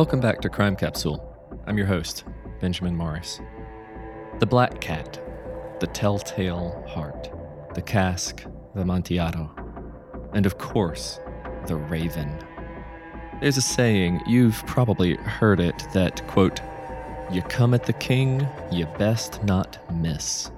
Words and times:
Welcome 0.00 0.20
back 0.20 0.40
to 0.40 0.48
Crime 0.48 0.76
Capsule. 0.76 1.20
I'm 1.66 1.76
your 1.76 1.86
host, 1.86 2.24
Benjamin 2.58 2.96
Morris. 2.96 3.38
The 4.38 4.46
Black 4.46 4.80
Cat, 4.80 5.20
the 5.78 5.86
Telltale 5.88 6.82
Heart, 6.88 7.30
the 7.74 7.82
Cask, 7.82 8.42
the 8.74 8.80
Amontillado, 8.80 9.50
and 10.32 10.46
of 10.46 10.56
course, 10.56 11.20
the 11.66 11.76
Raven. 11.76 12.34
There's 13.42 13.58
a 13.58 13.60
saying, 13.60 14.22
you've 14.26 14.64
probably 14.66 15.16
heard 15.16 15.60
it, 15.60 15.86
that, 15.92 16.26
quote, 16.28 16.60
you 17.30 17.42
come 17.42 17.74
at 17.74 17.84
the 17.84 17.92
king, 17.92 18.48
you 18.72 18.86
best 18.96 19.44
not 19.44 19.76
miss. 19.94 20.50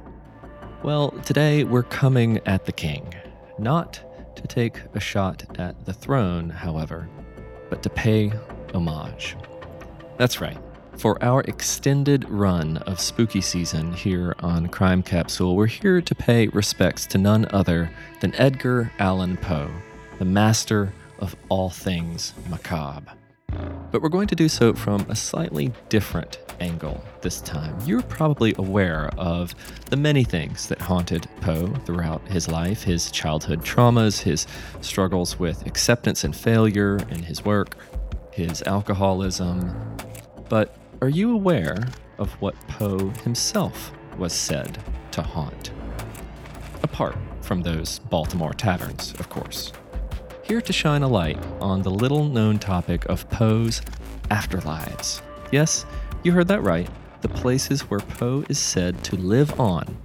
Well, 0.84 1.10
today 1.24 1.64
we're 1.64 1.82
coming 1.82 2.38
at 2.46 2.64
the 2.64 2.72
king. 2.72 3.12
Not 3.58 4.00
to 4.36 4.46
take 4.46 4.78
a 4.94 5.00
shot 5.00 5.58
at 5.58 5.84
the 5.84 5.92
throne, 5.92 6.48
however, 6.48 7.08
but 7.70 7.82
to 7.82 7.90
pay 7.90 8.32
homage. 8.74 9.36
That's 10.16 10.40
right. 10.40 10.58
For 10.98 11.22
our 11.24 11.40
extended 11.42 12.28
run 12.28 12.76
of 12.78 13.00
spooky 13.00 13.40
season 13.40 13.92
here 13.92 14.36
on 14.40 14.68
Crime 14.68 15.02
Capsule, 15.02 15.56
we're 15.56 15.66
here 15.66 16.00
to 16.00 16.14
pay 16.14 16.48
respects 16.48 17.06
to 17.06 17.18
none 17.18 17.46
other 17.50 17.90
than 18.20 18.34
Edgar 18.36 18.92
Allan 18.98 19.36
Poe, 19.38 19.70
the 20.18 20.24
master 20.24 20.92
of 21.18 21.34
all 21.48 21.70
things 21.70 22.34
macabre. 22.48 23.12
But 23.90 24.00
we're 24.00 24.08
going 24.08 24.28
to 24.28 24.34
do 24.34 24.48
so 24.48 24.72
from 24.74 25.04
a 25.08 25.16
slightly 25.16 25.72
different 25.88 26.38
angle 26.60 27.02
this 27.20 27.40
time. 27.40 27.76
You're 27.84 28.02
probably 28.02 28.54
aware 28.56 29.10
of 29.18 29.54
the 29.90 29.96
many 29.96 30.24
things 30.24 30.68
that 30.68 30.80
haunted 30.80 31.28
Poe 31.40 31.66
throughout 31.84 32.26
his 32.28 32.48
life 32.48 32.82
his 32.82 33.10
childhood 33.10 33.62
traumas, 33.62 34.22
his 34.22 34.46
struggles 34.80 35.38
with 35.38 35.66
acceptance 35.66 36.24
and 36.24 36.34
failure 36.34 36.98
in 37.10 37.22
his 37.22 37.44
work, 37.44 37.76
his 38.32 38.62
alcoholism. 38.62 39.96
But 40.48 40.76
are 41.00 41.08
you 41.08 41.32
aware 41.32 41.88
of 42.18 42.30
what 42.40 42.54
Poe 42.68 43.10
himself 43.24 43.92
was 44.16 44.32
said 44.32 44.78
to 45.12 45.22
haunt? 45.22 45.70
Apart 46.82 47.16
from 47.40 47.62
those 47.62 47.98
Baltimore 47.98 48.54
taverns, 48.54 49.14
of 49.18 49.28
course. 49.28 49.72
Here 50.42 50.60
to 50.60 50.72
shine 50.72 51.02
a 51.02 51.08
light 51.08 51.38
on 51.60 51.82
the 51.82 51.90
little 51.90 52.24
known 52.24 52.58
topic 52.58 53.04
of 53.06 53.28
Poe's 53.30 53.80
afterlives. 54.30 55.22
Yes, 55.50 55.86
you 56.22 56.32
heard 56.32 56.48
that 56.48 56.62
right. 56.62 56.88
The 57.20 57.28
places 57.28 57.82
where 57.82 58.00
Poe 58.00 58.44
is 58.48 58.58
said 58.58 59.02
to 59.04 59.16
live 59.16 59.58
on 59.60 59.96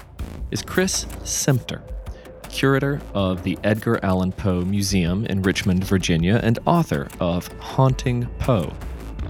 is 0.52 0.62
Chris 0.62 1.06
Semtner, 1.24 1.82
curator 2.50 3.02
of 3.14 3.44
the 3.44 3.58
Edgar 3.64 4.00
Allan 4.04 4.32
Poe 4.32 4.62
Museum 4.62 5.26
in 5.26 5.42
Richmond, 5.42 5.84
Virginia, 5.84 6.40
and 6.44 6.60
author 6.66 7.08
of 7.20 7.48
Haunting 7.60 8.28
Poe, 8.40 8.74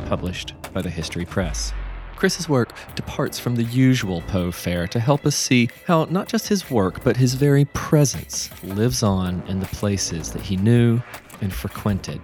published 0.05 0.53
by 0.73 0.81
the 0.81 0.89
History 0.89 1.25
Press. 1.25 1.73
Chris's 2.15 2.49
work 2.49 2.73
departs 2.95 3.37
from 3.37 3.55
the 3.55 3.63
usual 3.63 4.21
Poe 4.27 4.51
fare 4.51 4.87
to 4.87 4.99
help 4.99 5.25
us 5.25 5.35
see 5.35 5.69
how 5.85 6.05
not 6.05 6.27
just 6.27 6.47
his 6.47 6.69
work, 6.71 7.03
but 7.03 7.15
his 7.15 7.35
very 7.35 7.65
presence 7.65 8.49
lives 8.63 9.03
on 9.03 9.43
in 9.47 9.59
the 9.59 9.67
places 9.67 10.31
that 10.31 10.41
he 10.41 10.57
knew 10.57 11.01
and 11.41 11.53
frequented, 11.53 12.19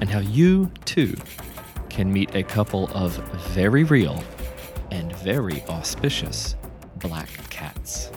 and 0.00 0.08
how 0.08 0.20
you, 0.20 0.70
too, 0.86 1.14
can 1.90 2.12
meet 2.12 2.34
a 2.34 2.42
couple 2.42 2.88
of 2.94 3.16
very 3.52 3.84
real 3.84 4.24
and 4.90 5.14
very 5.16 5.62
auspicious 5.68 6.56
black 6.96 7.28
cats. 7.50 8.10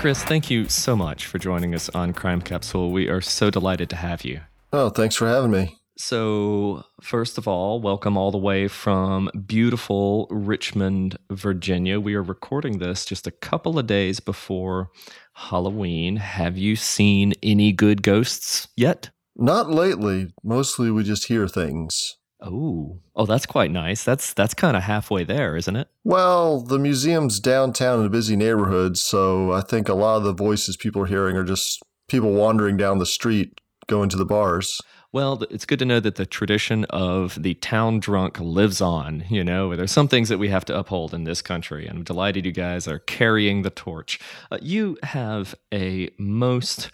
Chris, 0.00 0.24
thank 0.24 0.48
you 0.50 0.66
so 0.66 0.96
much 0.96 1.26
for 1.26 1.38
joining 1.38 1.74
us 1.74 1.90
on 1.90 2.14
Crime 2.14 2.40
Capsule. 2.40 2.90
We 2.90 3.10
are 3.10 3.20
so 3.20 3.50
delighted 3.50 3.90
to 3.90 3.96
have 3.96 4.24
you. 4.24 4.40
Oh, 4.72 4.88
thanks 4.88 5.14
for 5.14 5.28
having 5.28 5.50
me. 5.50 5.76
So, 5.98 6.84
first 7.02 7.36
of 7.36 7.46
all, 7.46 7.82
welcome 7.82 8.16
all 8.16 8.30
the 8.30 8.38
way 8.38 8.66
from 8.66 9.28
beautiful 9.46 10.26
Richmond, 10.30 11.18
Virginia. 11.30 12.00
We 12.00 12.14
are 12.14 12.22
recording 12.22 12.78
this 12.78 13.04
just 13.04 13.26
a 13.26 13.30
couple 13.30 13.78
of 13.78 13.86
days 13.86 14.20
before 14.20 14.88
Halloween. 15.34 16.16
Have 16.16 16.56
you 16.56 16.76
seen 16.76 17.34
any 17.42 17.70
good 17.70 18.02
ghosts 18.02 18.68
yet? 18.78 19.10
Not 19.36 19.68
lately. 19.68 20.32
Mostly 20.42 20.90
we 20.90 21.02
just 21.02 21.26
hear 21.26 21.46
things. 21.46 22.16
Oh, 22.42 23.00
oh, 23.14 23.26
that's 23.26 23.46
quite 23.46 23.70
nice. 23.70 24.02
That's 24.04 24.32
that's 24.32 24.54
kind 24.54 24.76
of 24.76 24.84
halfway 24.84 25.24
there, 25.24 25.56
isn't 25.56 25.76
it? 25.76 25.88
Well, 26.04 26.60
the 26.60 26.78
museum's 26.78 27.38
downtown 27.38 28.00
in 28.00 28.06
a 28.06 28.10
busy 28.10 28.36
neighborhood, 28.36 28.96
so 28.96 29.52
I 29.52 29.60
think 29.60 29.88
a 29.88 29.94
lot 29.94 30.16
of 30.16 30.24
the 30.24 30.32
voices 30.32 30.76
people 30.76 31.02
are 31.02 31.06
hearing 31.06 31.36
are 31.36 31.44
just 31.44 31.82
people 32.08 32.32
wandering 32.32 32.76
down 32.76 32.98
the 32.98 33.06
street 33.06 33.60
going 33.86 34.08
to 34.08 34.16
the 34.16 34.24
bars. 34.24 34.80
Well, 35.12 35.42
it's 35.50 35.66
good 35.66 35.80
to 35.80 35.84
know 35.84 35.98
that 36.00 36.14
the 36.14 36.24
tradition 36.24 36.84
of 36.84 37.42
the 37.42 37.54
town 37.54 37.98
drunk 37.98 38.38
lives 38.38 38.80
on. 38.80 39.24
You 39.28 39.42
know, 39.42 39.74
there's 39.74 39.90
some 39.90 40.06
things 40.06 40.28
that 40.28 40.38
we 40.38 40.48
have 40.48 40.64
to 40.66 40.78
uphold 40.78 41.12
in 41.12 41.24
this 41.24 41.42
country, 41.42 41.86
and 41.86 41.98
I'm 41.98 42.04
delighted 42.04 42.46
you 42.46 42.52
guys 42.52 42.86
are 42.86 43.00
carrying 43.00 43.62
the 43.62 43.70
torch. 43.70 44.20
Uh, 44.52 44.58
you 44.62 44.96
have 45.02 45.56
a 45.74 46.10
most 46.16 46.90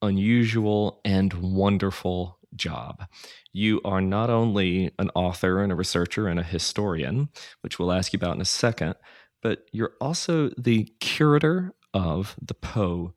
unusual 0.00 1.00
and 1.04 1.34
wonderful 1.34 2.38
job. 2.54 3.06
You 3.52 3.80
are 3.84 4.00
not 4.00 4.30
only 4.30 4.92
an 4.98 5.10
author 5.14 5.62
and 5.62 5.72
a 5.72 5.76
researcher 5.76 6.28
and 6.28 6.40
a 6.40 6.44
historian, 6.44 7.28
which 7.60 7.78
we'll 7.78 7.92
ask 7.92 8.12
you 8.12 8.18
about 8.18 8.34
in 8.34 8.40
a 8.40 8.46
second, 8.46 8.94
but 9.42 9.66
you're 9.72 9.94
also 10.00 10.50
the 10.58 10.92
curator 11.00 11.74
of 11.92 12.36
the 12.40 12.54
Poe 12.54 13.14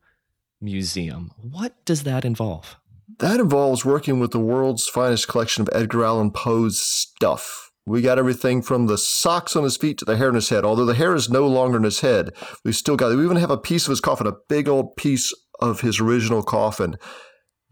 Museum. 0.60 1.30
What 1.40 1.84
does 1.84 2.02
that 2.02 2.24
involve? 2.24 2.76
That 3.18 3.40
involves 3.40 3.84
working 3.84 4.18
with 4.18 4.32
the 4.32 4.40
world's 4.40 4.88
finest 4.88 5.28
collection 5.28 5.62
of 5.62 5.68
Edgar 5.72 6.04
Allan 6.04 6.32
Poe's 6.32 6.80
stuff. 6.80 7.70
We 7.86 8.02
got 8.02 8.18
everything 8.18 8.62
from 8.62 8.86
the 8.86 8.98
socks 8.98 9.54
on 9.54 9.62
his 9.62 9.76
feet 9.76 9.96
to 9.98 10.04
the 10.04 10.16
hair 10.16 10.28
in 10.28 10.34
his 10.34 10.48
head. 10.48 10.64
Although 10.64 10.86
the 10.86 10.94
hair 10.94 11.14
is 11.14 11.30
no 11.30 11.46
longer 11.46 11.76
in 11.76 11.84
his 11.84 12.00
head, 12.00 12.32
we 12.64 12.72
still 12.72 12.96
got 12.96 13.12
it. 13.12 13.16
We 13.16 13.24
even 13.24 13.36
have 13.36 13.50
a 13.50 13.56
piece 13.56 13.86
of 13.86 13.90
his 13.90 14.00
coffin, 14.00 14.26
a 14.26 14.32
big 14.48 14.68
old 14.68 14.96
piece 14.96 15.32
of 15.60 15.82
his 15.82 16.00
original 16.00 16.42
coffin 16.42 16.96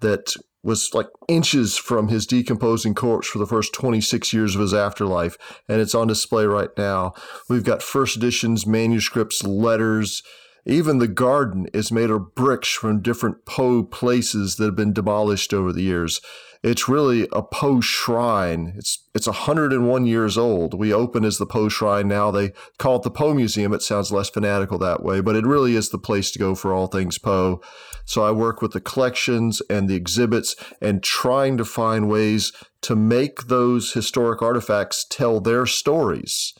that 0.01 0.33
was 0.65 0.95
like 0.95 1.09
inches 1.29 1.77
from 1.77 2.09
his 2.09 2.27
decomposing 2.27 2.95
corpse 2.95 3.29
for 3.29 3.39
the 3.39 3.47
first 3.47 3.75
26 3.75 4.33
years 4.33 4.55
of 4.55 4.61
his 4.61 4.75
afterlife. 4.75 5.37
And 5.69 5.81
it's 5.81 5.95
on 5.95 6.09
display 6.09 6.47
right 6.47 6.71
now. 6.77 7.13
We've 7.49 7.65
got 7.65 7.83
first 7.83 8.17
editions, 8.17 8.67
manuscripts, 8.67 9.45
letters, 9.45 10.23
even 10.67 10.99
the 10.99 11.09
garden 11.09 11.67
is 11.75 11.93
made 11.93 12.11
of 12.11 12.35
bricks 12.35 12.69
from 12.69 13.03
different 13.03 13.45
Poe 13.45 13.83
places 13.83 14.57
that 14.57 14.65
have 14.65 14.77
been 14.77 14.93
demolished 14.93 15.53
over 15.53 15.73
the 15.73 15.83
years. 15.83 16.21
It's 16.63 16.89
really 16.89 17.29
a 17.31 17.43
Poe 17.43 17.83
shrine. 17.83 18.73
It's 18.79 19.07
it's 19.15 19.27
101 19.27 20.07
years 20.07 20.39
old. 20.39 20.73
We 20.73 20.95
open 20.95 21.23
as 21.23 21.37
the 21.37 21.45
Poe 21.45 21.69
shrine 21.69 22.09
now. 22.09 22.31
They 22.31 22.53
call 22.79 22.97
it 22.97 23.03
the 23.03 23.11
Poe 23.11 23.35
Museum. 23.35 23.75
It 23.75 23.83
sounds 23.83 24.11
less 24.11 24.31
fanatical 24.31 24.79
that 24.79 25.03
way, 25.03 25.21
but 25.21 25.37
it 25.37 25.45
really 25.45 25.77
is 25.77 25.91
the 25.91 25.99
place 25.99 26.31
to 26.31 26.39
go 26.39 26.55
for 26.55 26.73
all 26.73 26.87
things 26.87 27.19
Poe. 27.19 27.61
So 28.07 28.23
I 28.23 28.31
work 28.31 28.63
with 28.63 28.73
the 28.73 28.81
collections 28.81 29.61
and 29.69 29.89
the 29.91 29.95
exhibits 29.95 30.57
and 30.81 31.03
trying 31.03 31.59
to 31.59 31.67
find 31.67 32.09
ways 32.09 32.53
to 32.83 32.97
make 32.97 33.49
those 33.49 33.93
historic 33.93 34.41
artifacts 34.41 35.05
tell 35.09 35.41
their 35.41 35.67
stories. 35.67 36.55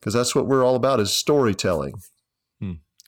Because 0.00 0.14
that's 0.14 0.34
what 0.34 0.46
we're 0.46 0.64
all 0.64 0.76
about 0.76 0.98
is 0.98 1.12
storytelling 1.12 1.92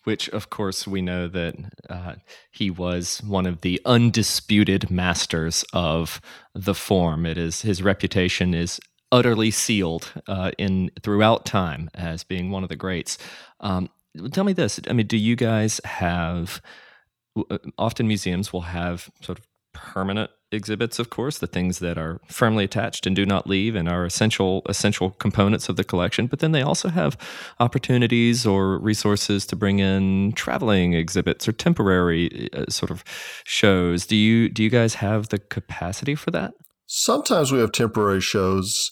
which 0.05 0.29
of 0.31 0.51
course 0.51 0.87
we 0.87 1.03
know 1.03 1.29
that 1.29 1.55
uh, 1.91 2.15
he 2.51 2.71
was 2.71 3.23
one 3.27 3.47
of 3.47 3.63
the 3.63 3.81
undisputed 3.85 4.91
masters 4.91 5.65
of 5.73 6.21
the 6.55 6.75
form. 6.75 7.27
It 7.27 7.37
is 7.37 7.63
his 7.63 7.83
reputation 7.83 8.55
is 8.55 8.81
utterly 9.11 9.51
sealed 9.51 10.13
uh, 10.29 10.53
in 10.59 10.91
throughout 11.03 11.45
time 11.45 11.91
as 11.95 12.25
being 12.25 12.51
one 12.51 12.63
of 12.63 12.69
the 12.69 12.77
greats. 12.77 13.19
Um, 13.61 13.91
tell 14.33 14.45
me 14.45 14.53
this: 14.53 14.81
I 14.89 14.93
mean, 14.93 15.07
do 15.07 15.17
you 15.17 15.37
guys 15.37 15.81
have? 15.85 16.63
Uh, 17.51 17.59
often 17.79 18.07
museums 18.07 18.53
will 18.53 18.61
have 18.61 19.11
sort 19.21 19.41
of 19.41 19.47
permanent 19.75 20.31
exhibits, 20.51 20.99
of 20.99 21.11
course, 21.11 21.39
the 21.39 21.47
things 21.47 21.81
that 21.81 21.99
are 21.99 22.21
firmly 22.29 22.65
attached 22.65 23.07
and 23.07 23.15
do 23.15 23.27
not 23.27 23.47
leave 23.47 23.75
and 23.75 23.89
are 23.89 24.07
essential 24.07 24.63
essential 24.69 25.11
components 25.11 25.69
of 25.69 25.77
the 25.77 25.85
collection. 25.85 26.27
But 26.27 26.39
then 26.39 26.53
they 26.53 26.63
also 26.63 26.89
have 26.89 27.19
opportunities 27.61 28.47
or 28.47 28.79
resources 28.79 29.45
to 29.47 29.57
bring 29.57 29.81
in 29.81 30.33
traveling 30.33 30.95
exhibits 30.95 31.47
or 31.47 31.53
temporary 31.53 32.49
uh, 32.53 32.67
sort 32.71 32.91
of 32.91 33.05
shows. 33.45 34.07
Do 34.07 34.17
you 34.17 34.49
do 34.49 34.63
you 34.63 34.71
guys 34.71 34.95
have 34.95 35.29
the 35.29 35.39
capacity 35.39 36.15
for 36.15 36.31
that? 36.31 36.55
Sometimes 36.87 37.53
we 37.53 37.59
have 37.59 37.73
temporary 37.73 38.21
shows. 38.21 38.91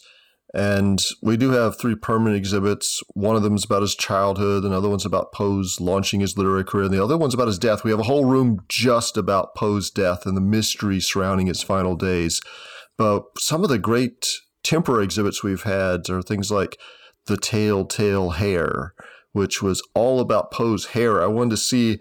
And 0.53 1.01
we 1.21 1.35
do 1.35 1.49
have 1.51 1.79
three 1.79 1.95
permanent 1.95 2.37
exhibits. 2.37 3.01
One 3.15 3.35
of 3.35 3.41
them 3.41 3.55
is 3.55 3.65
about 3.65 3.81
his 3.81 3.95
childhood, 3.95 4.63
another 4.63 4.87
one's 4.87 5.05
about 5.05 5.33
Poe's 5.33 5.79
launching 5.81 6.19
his 6.19 6.37
literary 6.37 6.63
career, 6.63 6.85
and 6.85 6.93
the 6.93 7.03
other 7.03 7.17
one's 7.17 7.33
about 7.33 7.47
his 7.47 7.57
death. 7.57 7.83
We 7.83 7.89
have 7.89 7.99
a 7.99 8.03
whole 8.03 8.25
room 8.25 8.59
just 8.69 9.17
about 9.17 9.55
Poe's 9.55 9.89
death 9.89 10.27
and 10.27 10.37
the 10.37 10.41
mystery 10.41 10.99
surrounding 10.99 11.47
his 11.47 11.63
final 11.63 11.95
days. 11.95 12.39
But 12.97 13.23
some 13.39 13.63
of 13.63 13.69
the 13.69 13.79
great 13.79 14.27
temporary 14.63 15.05
exhibits 15.05 15.43
we've 15.43 15.63
had 15.63 16.07
are 16.09 16.21
things 16.21 16.51
like 16.51 16.77
The 17.25 17.37
Telltale 17.37 18.31
Hair, 18.31 18.93
which 19.31 19.63
was 19.63 19.81
all 19.95 20.19
about 20.19 20.51
Poe's 20.51 20.87
hair. 20.87 21.23
I 21.23 21.27
wanted 21.27 21.51
to 21.51 21.57
see 21.57 21.99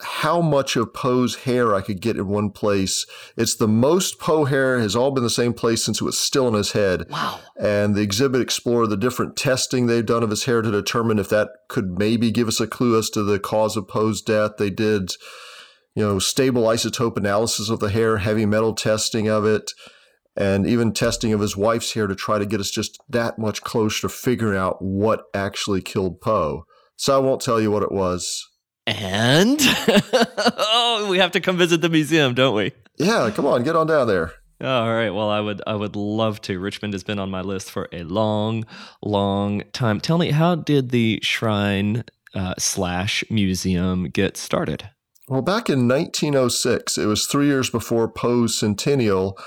how 0.00 0.40
much 0.40 0.76
of 0.76 0.92
Poe's 0.92 1.36
hair 1.36 1.74
I 1.74 1.80
could 1.80 2.00
get 2.00 2.16
in 2.16 2.26
one 2.26 2.50
place. 2.50 3.06
It's 3.36 3.54
the 3.54 3.68
most 3.68 4.18
Poe 4.18 4.44
hair 4.44 4.80
has 4.80 4.96
all 4.96 5.12
been 5.12 5.22
the 5.22 5.30
same 5.30 5.52
place 5.52 5.84
since 5.84 6.00
it 6.00 6.04
was 6.04 6.18
still 6.18 6.48
in 6.48 6.54
his 6.54 6.72
head. 6.72 7.06
Wow. 7.08 7.40
And 7.58 7.94
the 7.94 8.02
exhibit 8.02 8.40
explored 8.40 8.90
the 8.90 8.96
different 8.96 9.36
testing 9.36 9.86
they've 9.86 10.04
done 10.04 10.24
of 10.24 10.30
his 10.30 10.44
hair 10.44 10.62
to 10.62 10.70
determine 10.70 11.18
if 11.18 11.28
that 11.28 11.50
could 11.68 11.98
maybe 11.98 12.32
give 12.32 12.48
us 12.48 12.60
a 12.60 12.66
clue 12.66 12.98
as 12.98 13.08
to 13.10 13.22
the 13.22 13.38
cause 13.38 13.76
of 13.76 13.86
Poe's 13.86 14.20
death. 14.20 14.52
They 14.58 14.70
did, 14.70 15.12
you 15.94 16.02
know, 16.02 16.18
stable 16.18 16.64
isotope 16.64 17.16
analysis 17.16 17.68
of 17.68 17.78
the 17.78 17.90
hair, 17.90 18.18
heavy 18.18 18.46
metal 18.46 18.74
testing 18.74 19.28
of 19.28 19.44
it, 19.44 19.70
and 20.36 20.66
even 20.66 20.92
testing 20.92 21.32
of 21.32 21.40
his 21.40 21.56
wife's 21.56 21.94
hair 21.94 22.08
to 22.08 22.16
try 22.16 22.40
to 22.40 22.46
get 22.46 22.58
us 22.58 22.70
just 22.70 22.98
that 23.08 23.38
much 23.38 23.62
closer 23.62 24.02
to 24.02 24.08
figuring 24.08 24.58
out 24.58 24.82
what 24.82 25.26
actually 25.32 25.82
killed 25.82 26.20
Poe. 26.20 26.64
So 26.96 27.16
I 27.16 27.20
won't 27.20 27.40
tell 27.40 27.60
you 27.60 27.70
what 27.70 27.84
it 27.84 27.92
was 27.92 28.44
and 28.86 29.58
oh, 30.56 31.08
we 31.10 31.18
have 31.18 31.32
to 31.32 31.40
come 31.40 31.56
visit 31.56 31.80
the 31.80 31.88
museum, 31.88 32.34
don't 32.34 32.54
we? 32.54 32.72
Yeah, 32.98 33.30
come 33.34 33.46
on, 33.46 33.62
get 33.62 33.76
on 33.76 33.86
down 33.86 34.06
there. 34.06 34.32
All 34.60 34.94
right. 34.94 35.10
Well, 35.10 35.30
I 35.30 35.40
would 35.40 35.60
I 35.66 35.74
would 35.74 35.96
love 35.96 36.40
to. 36.42 36.58
Richmond 36.58 36.94
has 36.94 37.02
been 37.02 37.18
on 37.18 37.30
my 37.30 37.40
list 37.40 37.70
for 37.70 37.88
a 37.92 38.04
long, 38.04 38.64
long 39.02 39.62
time. 39.72 40.00
Tell 40.00 40.16
me, 40.16 40.30
how 40.30 40.54
did 40.54 40.90
the 40.90 41.18
shrine 41.22 42.04
uh, 42.34 42.54
slash 42.58 43.24
museum 43.30 44.04
get 44.04 44.36
started? 44.36 44.90
Well, 45.28 45.42
back 45.42 45.68
in 45.68 45.88
1906, 45.88 46.98
it 46.98 47.06
was 47.06 47.26
three 47.26 47.46
years 47.46 47.70
before 47.70 48.08
Poe's 48.08 48.58
centennial, 48.58 49.38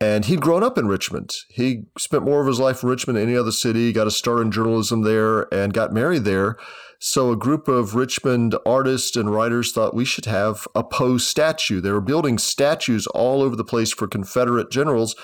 and 0.00 0.26
he'd 0.26 0.42
grown 0.42 0.62
up 0.62 0.76
in 0.78 0.88
Richmond. 0.88 1.32
He 1.48 1.84
spent 1.98 2.24
more 2.24 2.40
of 2.40 2.46
his 2.46 2.60
life 2.60 2.82
in 2.82 2.88
Richmond 2.88 3.16
than 3.16 3.28
any 3.28 3.36
other 3.36 3.50
city, 3.52 3.92
got 3.92 4.06
a 4.06 4.10
start 4.10 4.42
in 4.42 4.52
journalism 4.52 5.02
there, 5.02 5.52
and 5.52 5.72
got 5.72 5.92
married 5.92 6.24
there. 6.24 6.56
So 6.98 7.30
a 7.30 7.36
group 7.36 7.68
of 7.68 7.94
Richmond 7.94 8.56
artists 8.64 9.16
and 9.16 9.30
writers 9.30 9.72
thought 9.72 9.94
we 9.94 10.04
should 10.04 10.26
have 10.26 10.66
a 10.74 10.82
Poe 10.82 11.18
statue. 11.18 11.80
They 11.80 11.92
were 11.92 12.00
building 12.00 12.38
statues 12.38 13.06
all 13.08 13.42
over 13.42 13.56
the 13.56 13.64
place 13.64 13.92
for 13.92 14.06
Confederate 14.06 14.70
generals, 14.70 15.14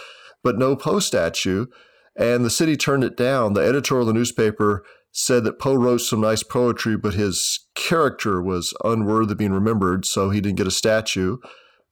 but 0.43 0.59
no 0.59 0.77
Poe 0.77 0.99
statue. 0.99 1.67
And 2.15 2.45
the 2.45 2.51
city 2.51 2.77
turned 2.77 3.05
it 3.05 3.17
down. 3.17 3.55
The 3.55 3.67
editor 3.67 3.99
of 3.99 4.07
the 4.07 4.13
newspaper 4.13 4.85
said 5.13 5.45
that 5.45 5.59
Poe 5.59 5.75
wrote 5.75 5.99
some 5.99 6.21
nice 6.21 6.43
poetry, 6.43 6.97
but 6.97 7.15
his 7.15 7.67
character 7.75 8.43
was 8.43 8.75
unworthy 8.85 9.33
of 9.33 9.39
being 9.39 9.53
remembered, 9.53 10.05
so 10.05 10.31
he 10.31 10.41
didn't 10.41 10.59
get 10.59 10.67
a 10.67 10.71
statue. 10.71 11.37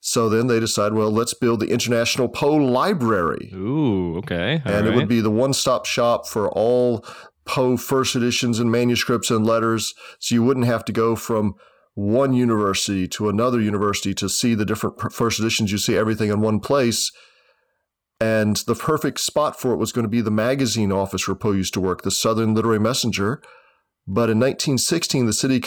So 0.03 0.31
then 0.31 0.47
they 0.47 0.59
decided, 0.59 0.95
well, 0.95 1.11
let's 1.11 1.35
build 1.35 1.61
the 1.61 1.69
International 1.69 2.29
Poe 2.29 2.57
Library. 2.57 3.51
Ooh, 3.55 4.17
okay. 4.19 4.63
All 4.65 4.73
and 4.73 4.87
right. 4.87 4.95
it 4.95 4.97
would 4.97 5.09
be 5.09 5.21
the 5.21 5.31
one 5.31 5.53
stop 5.53 5.85
shop 5.85 6.27
for 6.27 6.51
all 6.51 7.05
Poe 7.45 7.77
first 7.77 8.15
editions 8.15 8.59
and 8.59 8.71
manuscripts 8.71 9.31
and 9.31 9.47
letters, 9.47 9.95
so 10.19 10.35
you 10.35 10.43
wouldn't 10.43 10.67
have 10.67 10.85
to 10.87 10.93
go 10.93 11.17
from 11.17 11.55
one 11.95 12.33
university 12.33 13.09
to 13.09 13.29
another 13.29 13.61
university 13.61 14.15
to 14.15 14.29
see 14.29 14.55
the 14.55 14.65
different 14.65 15.13
first 15.13 15.41
editions. 15.41 15.73
You 15.73 15.79
see 15.79 15.97
everything 15.97 16.31
in 16.31 16.41
one 16.41 16.61
place. 16.61 17.11
And 18.21 18.57
the 18.67 18.75
perfect 18.75 19.19
spot 19.21 19.59
for 19.59 19.73
it 19.73 19.79
was 19.79 19.93
going 19.93 20.05
to 20.05 20.09
be 20.09 20.21
the 20.21 20.31
magazine 20.31 20.93
office 20.93 21.27
where 21.27 21.35
Poe 21.35 21.53
used 21.53 21.75
to 21.75 21.81
work, 21.81 22.03
the 22.03 22.11
Southern 22.11 22.55
Literary 22.55 22.79
Messenger. 22.79 23.43
But 24.07 24.29
in 24.29 24.39
1916, 24.41 25.27
the 25.27 25.33
city 25.33 25.61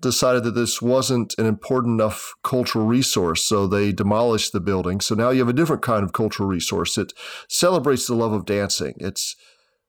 decided 0.00 0.44
that 0.44 0.54
this 0.54 0.82
wasn't 0.82 1.34
an 1.38 1.46
important 1.46 2.00
enough 2.00 2.34
cultural 2.42 2.84
resource, 2.84 3.44
so 3.44 3.66
they 3.66 3.92
demolished 3.92 4.52
the 4.52 4.60
building. 4.60 5.00
So 5.00 5.14
now 5.14 5.30
you 5.30 5.40
have 5.40 5.48
a 5.48 5.52
different 5.52 5.82
kind 5.82 6.04
of 6.04 6.12
cultural 6.12 6.48
resource. 6.48 6.98
It 6.98 7.12
celebrates 7.48 8.06
the 8.06 8.14
love 8.14 8.32
of 8.32 8.44
dancing. 8.44 8.94
It's 8.98 9.34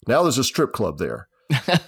now 0.08 0.24
there's 0.24 0.38
a 0.38 0.44
strip 0.44 0.74
club 0.74 0.98
there 0.98 1.28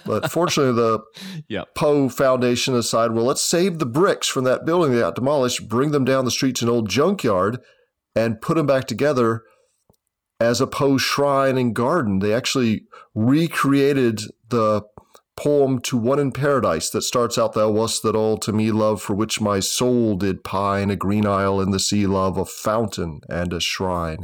but 0.04 0.30
fortunately, 0.30 0.74
the 0.74 1.00
yep. 1.48 1.74
Poe 1.74 2.08
Foundation 2.08 2.74
decided, 2.74 3.14
well, 3.14 3.24
let's 3.24 3.42
save 3.42 3.78
the 3.78 3.86
bricks 3.86 4.28
from 4.28 4.44
that 4.44 4.64
building 4.64 4.92
they 4.92 5.00
got 5.00 5.14
demolished, 5.14 5.68
bring 5.68 5.90
them 5.90 6.04
down 6.04 6.24
the 6.24 6.30
street 6.30 6.56
to 6.56 6.64
an 6.64 6.70
old 6.70 6.88
junkyard, 6.88 7.58
and 8.14 8.40
put 8.40 8.56
them 8.56 8.66
back 8.66 8.86
together 8.86 9.42
as 10.38 10.60
a 10.60 10.66
Poe 10.66 10.96
shrine 10.96 11.58
and 11.58 11.74
garden. 11.74 12.20
They 12.20 12.32
actually 12.32 12.84
recreated 13.14 14.22
the 14.48 14.82
poem 15.36 15.80
to 15.80 15.96
one 15.96 16.18
in 16.18 16.32
paradise 16.32 16.90
that 16.90 17.00
starts 17.00 17.38
out 17.38 17.54
thou 17.54 17.70
wast 17.70 18.02
that 18.02 18.14
all 18.14 18.36
to 18.36 18.52
me 18.52 18.70
love 18.70 19.00
for 19.00 19.14
which 19.14 19.40
my 19.40 19.58
soul 19.58 20.14
did 20.14 20.44
pine 20.44 20.90
a 20.90 20.96
green 20.96 21.24
isle 21.24 21.62
in 21.62 21.70
the 21.70 21.78
sea 21.78 22.06
love 22.06 22.36
a 22.36 22.44
fountain 22.44 23.20
and 23.26 23.50
a 23.54 23.60
shrine 23.60 24.18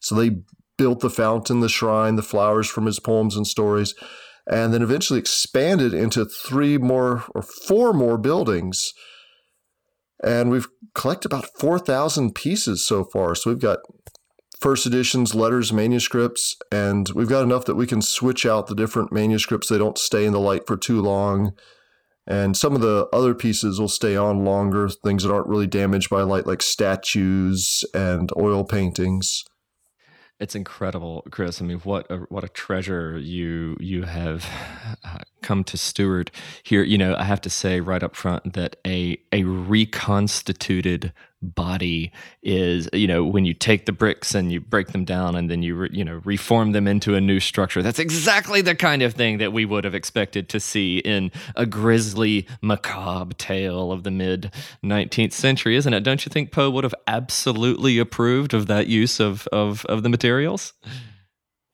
so 0.00 0.16
they 0.16 0.38
built 0.76 1.00
the 1.00 1.10
fountain 1.10 1.60
the 1.60 1.68
shrine 1.68 2.16
the 2.16 2.22
flowers 2.22 2.68
from 2.68 2.86
his 2.86 2.98
poems 2.98 3.36
and 3.36 3.46
stories 3.46 3.94
and 4.46 4.72
then 4.72 4.82
eventually 4.82 5.18
expanded 5.18 5.92
into 5.92 6.24
three 6.24 6.78
more 6.78 7.24
or 7.34 7.42
four 7.42 7.92
more 7.92 8.16
buildings. 8.16 8.92
And 10.22 10.50
we've 10.50 10.68
collected 10.94 11.32
about 11.32 11.48
4,000 11.58 12.34
pieces 12.34 12.86
so 12.86 13.04
far. 13.04 13.34
So 13.34 13.50
we've 13.50 13.58
got 13.58 13.80
first 14.60 14.86
editions, 14.86 15.34
letters, 15.34 15.72
manuscripts, 15.72 16.56
and 16.70 17.08
we've 17.14 17.28
got 17.28 17.42
enough 17.42 17.64
that 17.66 17.74
we 17.74 17.86
can 17.86 18.00
switch 18.00 18.46
out 18.46 18.68
the 18.68 18.74
different 18.74 19.12
manuscripts. 19.12 19.68
They 19.68 19.78
don't 19.78 19.98
stay 19.98 20.24
in 20.24 20.32
the 20.32 20.40
light 20.40 20.66
for 20.66 20.76
too 20.76 21.02
long. 21.02 21.52
And 22.28 22.56
some 22.56 22.74
of 22.74 22.80
the 22.80 23.08
other 23.12 23.34
pieces 23.34 23.78
will 23.78 23.88
stay 23.88 24.16
on 24.16 24.44
longer, 24.44 24.88
things 24.88 25.22
that 25.22 25.32
aren't 25.32 25.48
really 25.48 25.66
damaged 25.66 26.08
by 26.08 26.22
light, 26.22 26.46
like 26.46 26.62
statues 26.62 27.84
and 27.94 28.30
oil 28.36 28.64
paintings 28.64 29.44
it's 30.38 30.54
incredible, 30.54 31.24
Chris. 31.30 31.60
I 31.60 31.64
mean, 31.64 31.78
what 31.80 32.10
a, 32.10 32.18
what 32.28 32.44
a 32.44 32.48
treasure 32.48 33.18
you 33.18 33.76
you 33.80 34.02
have 34.02 34.48
uh, 35.04 35.18
come 35.46 35.62
to 35.64 35.78
steward 35.78 36.30
here. 36.64 36.82
You 36.82 36.98
know, 36.98 37.14
I 37.16 37.24
have 37.24 37.40
to 37.42 37.50
say 37.50 37.80
right 37.80 38.02
up 38.02 38.16
front 38.16 38.54
that 38.54 38.76
a 38.86 39.18
a 39.32 39.44
reconstituted 39.44 41.12
body 41.42 42.10
is 42.42 42.88
you 42.92 43.06
know 43.06 43.24
when 43.24 43.44
you 43.44 43.54
take 43.54 43.86
the 43.86 43.92
bricks 43.92 44.34
and 44.34 44.50
you 44.50 44.60
break 44.60 44.88
them 44.88 45.04
down 45.04 45.36
and 45.36 45.50
then 45.50 45.62
you 45.62 45.76
re, 45.76 45.88
you 45.92 46.02
know 46.02 46.20
reform 46.24 46.72
them 46.72 46.88
into 46.88 47.14
a 47.14 47.20
new 47.20 47.38
structure 47.38 47.82
that's 47.82 47.98
exactly 47.98 48.62
the 48.62 48.74
kind 48.74 49.02
of 49.02 49.12
thing 49.12 49.36
that 49.36 49.52
we 49.52 49.64
would 49.64 49.84
have 49.84 49.94
expected 49.94 50.48
to 50.48 50.58
see 50.58 50.98
in 50.98 51.30
a 51.54 51.66
grisly 51.66 52.48
macabre 52.62 53.34
tale 53.34 53.92
of 53.92 54.02
the 54.02 54.10
mid 54.10 54.50
19th 54.82 55.32
century 55.32 55.76
isn't 55.76 55.92
it 55.92 56.02
don't 56.02 56.24
you 56.24 56.30
think 56.30 56.50
Poe 56.50 56.70
would 56.70 56.84
have 56.84 56.94
absolutely 57.06 57.98
approved 57.98 58.54
of 58.54 58.66
that 58.66 58.86
use 58.86 59.20
of 59.20 59.46
of 59.48 59.84
of 59.86 60.02
the 60.02 60.08
materials 60.08 60.72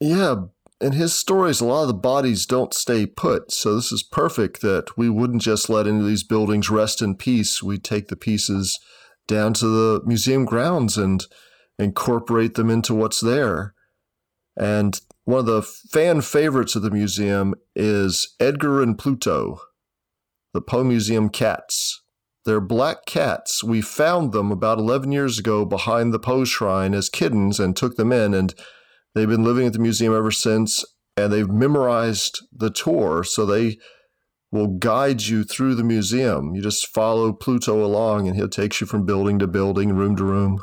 yeah 0.01 0.43
in 0.83 0.93
his 0.93 1.15
stories, 1.15 1.61
a 1.61 1.65
lot 1.65 1.83
of 1.83 1.89
the 1.89 1.95
bodies 1.95 2.45
don't 2.45 2.75
stay 2.75 3.07
put. 3.07 3.53
So 3.53 3.77
this 3.77 3.93
is 3.93 4.03
perfect 4.03 4.61
that 4.63 4.97
we 4.97 5.09
wouldn't 5.09 5.43
just 5.43 5.71
let 5.71 5.87
any 5.87 6.01
of 6.01 6.07
these 6.07 6.25
buildings 6.25 6.71
rest 6.71 7.01
in 7.01 7.15
peace. 7.15 7.63
We 7.63 7.79
take 7.79 8.09
the 8.09 8.17
pieces 8.17 8.79
down 9.29 9.55
to 9.55 9.67
the 9.67 10.01
museum 10.05 10.45
grounds 10.45 10.99
and 10.99 11.25
incorporate 11.79 12.55
them 12.55 12.69
into 12.69 12.95
what's 12.95 13.21
there. 13.21 13.75
And 14.57 15.01
one 15.25 15.41
of 15.41 15.47
the 15.47 15.63
fan 15.63 16.21
favorites 16.21 16.75
of 16.75 16.83
the 16.83 16.91
museum 16.91 17.55
is 17.77 18.35
Edgar 18.41 18.83
and 18.83 18.99
Pluto, 18.99 19.61
the 20.53 20.61
Poe 20.61 20.85
Museum 20.85 21.29
cats. 21.29 22.03
They're 22.45 22.61
black 22.61 23.07
cats. 23.07 23.63
We 23.63 23.83
found 23.83 24.33
them 24.33 24.51
about 24.51 24.79
11 24.79 25.13
years 25.13 25.39
ago 25.39 25.65
behind 25.65 26.13
the 26.13 26.19
Poe 26.19 26.45
Shrine 26.45 26.93
as 26.93 27.09
kittens 27.09 27.61
and 27.61 27.77
took 27.77 27.95
them 27.95 28.11
in, 28.11 28.35
and 28.35 28.53
they've 29.15 29.29
been 29.29 29.45
living 29.45 29.67
at 29.67 29.73
the 29.73 29.79
museum 29.79 30.15
ever 30.15 30.31
since. 30.31 30.85
And 31.17 31.31
they've 31.31 31.49
memorized 31.49 32.41
the 32.51 32.71
tour, 32.71 33.23
so 33.23 33.45
they 33.45 33.77
will 34.51 34.79
guide 34.79 35.23
you 35.23 35.45
through 35.45 35.75
the 35.75 35.85
museum. 35.85 36.55
You 36.55 36.63
just 36.63 36.87
follow 36.89 37.33
Pluto 37.33 37.85
along 37.85 38.29
and 38.29 38.37
he'll 38.37 38.49
take 38.49 38.81
you 38.81 38.87
from 38.87 39.05
building 39.05 39.39
to 39.39 39.47
building, 39.47 39.95
room 39.95 40.17
to 40.17 40.25
room. 40.25 40.61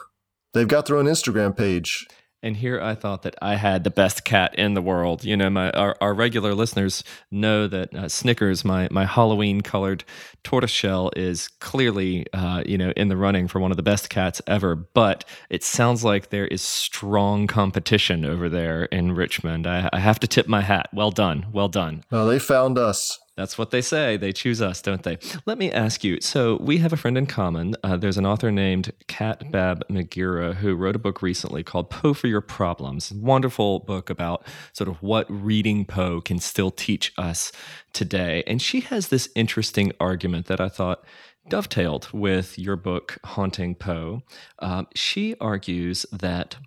They've 0.53 0.67
got 0.67 0.85
their 0.85 0.97
own 0.97 1.05
Instagram 1.05 1.55
page. 1.55 2.07
And 2.41 2.55
here 2.55 2.81
I 2.81 2.95
thought 2.95 3.23
that 3.23 3.35
I 3.41 3.55
had 3.55 3.83
the 3.83 3.89
best 3.89 4.23
cat 4.23 4.55
in 4.55 4.73
the 4.73 4.81
world. 4.81 5.25
You 5.25 5.35
know, 5.35 5.49
my 5.49 5.71
our, 5.71 5.95
our 5.99 6.13
regular 6.13 6.53
listeners 6.53 7.03
know 7.31 7.67
that 7.67 7.93
uh, 7.93 8.07
Snickers, 8.07 8.63
my 8.63 8.87
my 8.91 9.05
Halloween 9.05 9.61
colored 9.61 10.05
tortoiseshell, 10.43 11.11
is 11.15 11.49
clearly 11.59 12.25
uh, 12.33 12.63
you 12.65 12.77
know 12.77 12.91
in 12.95 13.09
the 13.09 13.17
running 13.17 13.47
for 13.47 13.59
one 13.59 13.71
of 13.71 13.77
the 13.77 13.83
best 13.83 14.09
cats 14.09 14.41
ever. 14.47 14.75
But 14.75 15.25
it 15.49 15.63
sounds 15.63 16.03
like 16.03 16.29
there 16.29 16.47
is 16.47 16.61
strong 16.61 17.45
competition 17.47 18.23
over 18.23 18.47
there 18.47 18.85
in 18.85 19.11
Richmond. 19.11 19.67
I, 19.67 19.89
I 19.91 19.99
have 19.99 20.19
to 20.21 20.27
tip 20.27 20.47
my 20.47 20.61
hat. 20.61 20.89
Well 20.93 21.11
done, 21.11 21.47
well 21.51 21.69
done. 21.69 22.03
Well, 22.09 22.27
they 22.27 22.39
found 22.39 22.77
us. 22.77 23.19
That's 23.39 23.57
what 23.57 23.71
they 23.71 23.79
say. 23.79 24.17
They 24.17 24.33
choose 24.33 24.61
us, 24.61 24.81
don't 24.81 25.03
they? 25.03 25.17
Let 25.45 25.57
me 25.57 25.71
ask 25.71 26.03
you. 26.03 26.19
So 26.19 26.57
we 26.59 26.79
have 26.79 26.91
a 26.91 26.97
friend 26.97 27.17
in 27.17 27.25
common. 27.25 27.73
Uh, 27.85 27.95
there's 27.95 28.17
an 28.17 28.25
author 28.25 28.51
named 28.51 28.91
Kat 29.07 29.49
Baab-Muguira 29.49 30.55
who 30.55 30.75
wrote 30.75 30.97
a 30.97 30.99
book 30.99 31.21
recently 31.21 31.63
called 31.63 31.89
Poe 31.89 32.13
for 32.13 32.27
Your 32.27 32.41
Problems. 32.41 33.13
Wonderful 33.13 33.79
book 33.79 34.09
about 34.09 34.45
sort 34.73 34.89
of 34.89 35.01
what 35.01 35.25
reading 35.29 35.85
Poe 35.85 36.19
can 36.19 36.39
still 36.39 36.69
teach 36.69 37.13
us 37.17 37.53
today. 37.93 38.43
And 38.45 38.61
she 38.61 38.81
has 38.81 39.07
this 39.07 39.29
interesting 39.35 39.93
argument 40.01 40.47
that 40.47 40.59
I 40.59 40.67
thought 40.67 41.05
dovetailed 41.47 42.11
with 42.11 42.59
your 42.59 42.75
book, 42.75 43.19
Haunting 43.23 43.73
Poe. 43.73 44.21
Um, 44.59 44.87
she 44.93 45.37
argues 45.39 46.05
that 46.11 46.57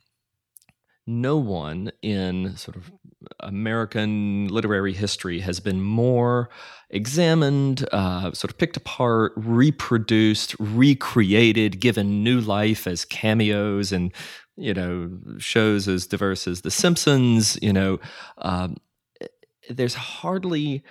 no 1.07 1.37
one 1.37 1.93
in 2.01 2.57
sort 2.57 2.77
of 2.77 2.93
American 3.41 4.49
literary 4.49 4.93
history 4.93 5.41
has 5.41 5.61
been 5.61 5.83
more 5.83 6.51
examined, 6.91 7.87
uh, 7.93 8.33
sort 8.33 8.51
of 8.51 8.59
picked 8.59 8.77
apart, 8.77 9.33
reproduced, 9.37 10.55
recreated, 10.59 11.81
given 11.81 12.23
new 12.23 12.41
life 12.41 12.87
as 12.87 13.05
cameos 13.05 13.93
and 13.93 14.13
you 14.57 14.75
know 14.75 15.11
shows 15.39 15.89
as 15.89 16.07
diverse 16.07 16.47
as 16.47 16.61
The 16.61 16.71
Simpsons. 16.71 17.59
You 17.63 17.73
know, 17.73 18.01
um, 18.39 18.77
there's 19.71 19.95
hardly 19.95 20.85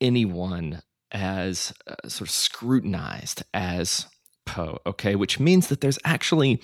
anyone 0.00 0.82
as 1.12 1.72
uh, 1.86 2.08
sort 2.08 2.28
of 2.28 2.34
scrutinized 2.34 3.42
as 3.52 4.06
Poe. 4.46 4.80
Okay, 4.86 5.14
which 5.14 5.40
means 5.40 5.68
that 5.68 5.80
there's 5.80 5.98
actually 6.04 6.60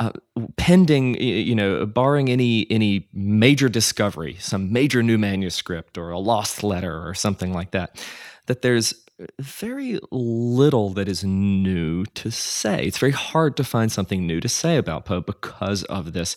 uh, 0.00 0.12
pending, 0.56 1.20
you 1.20 1.54
know, 1.54 1.84
barring 1.84 2.30
any 2.30 2.66
any 2.70 3.06
major 3.12 3.68
discovery, 3.68 4.36
some 4.40 4.72
major 4.72 5.02
new 5.02 5.18
manuscript 5.18 5.98
or 5.98 6.10
a 6.10 6.18
lost 6.18 6.64
letter 6.64 7.06
or 7.06 7.14
something 7.14 7.52
like 7.52 7.70
that, 7.72 8.02
that 8.46 8.62
there's 8.62 8.94
very 9.38 10.00
little 10.10 10.90
that 10.90 11.06
is 11.06 11.22
new 11.22 12.06
to 12.06 12.30
say. 12.30 12.86
It's 12.86 12.98
very 12.98 13.12
hard 13.12 13.56
to 13.58 13.64
find 13.64 13.92
something 13.92 14.26
new 14.26 14.40
to 14.40 14.48
say 14.48 14.78
about 14.78 15.04
Poe 15.04 15.20
because 15.20 15.84
of 15.84 16.14
this 16.14 16.34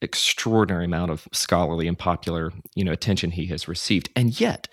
extraordinary 0.00 0.86
amount 0.86 1.10
of 1.10 1.28
scholarly 1.32 1.86
and 1.86 1.98
popular, 1.98 2.50
you 2.74 2.84
know, 2.84 2.92
attention 2.92 3.32
he 3.32 3.46
has 3.46 3.68
received. 3.68 4.08
And 4.16 4.40
yet, 4.40 4.68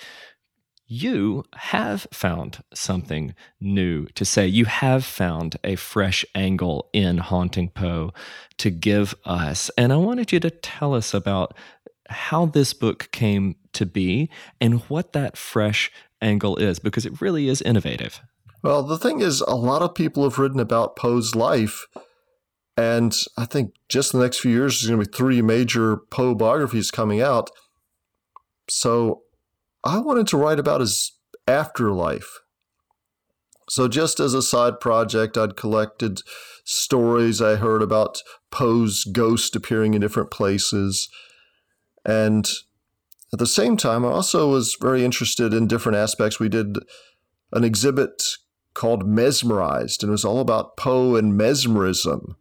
you 0.92 1.44
have 1.56 2.08
found 2.12 2.64
something 2.74 3.36
new 3.62 4.08
to 4.08 4.26
say. 4.26 4.48
You 4.48 4.66
have 4.66 5.06
found 5.06 5.56
a 5.64 5.76
fresh 5.76 6.26
angle 6.34 6.90
in 6.94 7.20
Haunting 7.20 7.70
Poe 7.70 8.12
to 8.58 8.72
give 8.72 9.14
us. 9.24 9.70
And 9.78 9.94
I 9.94 9.98
wanted 9.98 10.32
you 10.32 10.40
to 10.40 10.50
tell 10.50 10.96
us 10.96 11.14
about 11.14 11.56
how 12.10 12.48
this 12.48 12.74
book 12.74 13.10
came 13.12 13.56
to 13.74 13.86
be 13.86 14.32
and 14.60 14.80
what 14.90 15.14
that 15.14 15.38
fresh 15.38 15.92
angle 16.24 16.58
is, 16.58 16.80
because 16.80 17.06
it 17.06 17.22
really 17.22 17.48
is 17.50 17.62
innovative. 17.62 18.20
Well, 18.64 18.82
the 18.82 18.98
thing 18.98 19.22
is, 19.22 19.42
a 19.42 19.56
lot 19.56 19.84
of 19.84 19.94
people 19.94 20.24
have 20.24 20.40
written 20.40 20.60
about 20.60 20.96
Poe's 20.96 21.36
life. 21.36 21.86
And 22.76 23.16
I 23.38 23.46
think 23.46 23.76
just 23.90 24.12
the 24.12 24.20
next 24.20 24.40
few 24.40 24.52
years, 24.52 24.82
there's 24.82 24.90
going 24.90 25.04
to 25.04 25.08
be 25.08 25.16
three 25.16 25.44
major 25.44 25.98
Poe 25.98 26.34
biographies 26.34 26.90
coming 26.90 27.22
out. 27.22 27.52
So 28.70 29.22
I 29.84 30.00
wanted 30.00 30.28
to 30.28 30.38
write 30.38 30.60
about 30.60 30.82
his 30.82 31.14
afterlife. 31.48 32.40
So, 33.70 33.88
just 33.88 34.20
as 34.20 34.34
a 34.34 34.42
side 34.42 34.80
project, 34.80 35.38
I'd 35.38 35.56
collected 35.56 36.22
stories 36.66 37.42
I 37.42 37.56
heard 37.56 37.82
about 37.82 38.22
Poe's 38.52 39.04
ghost 39.04 39.56
appearing 39.56 39.94
in 39.94 40.02
different 40.02 40.32
places. 40.32 41.08
And 42.04 42.48
at 43.32 43.40
the 43.40 43.46
same 43.46 43.78
time, 43.78 44.06
I 44.06 44.10
also 44.10 44.50
was 44.50 44.76
very 44.80 45.06
interested 45.06 45.54
in 45.54 45.68
different 45.68 45.98
aspects. 45.98 46.40
We 46.40 46.50
did 46.50 46.78
an 47.52 47.64
exhibit 47.64 48.24
called 48.74 49.08
Mesmerized, 49.08 50.02
and 50.02 50.10
it 50.10 50.12
was 50.12 50.26
all 50.26 50.40
about 50.40 50.76
Poe 50.78 51.16
and 51.16 51.38
mesmerism. 51.38 52.38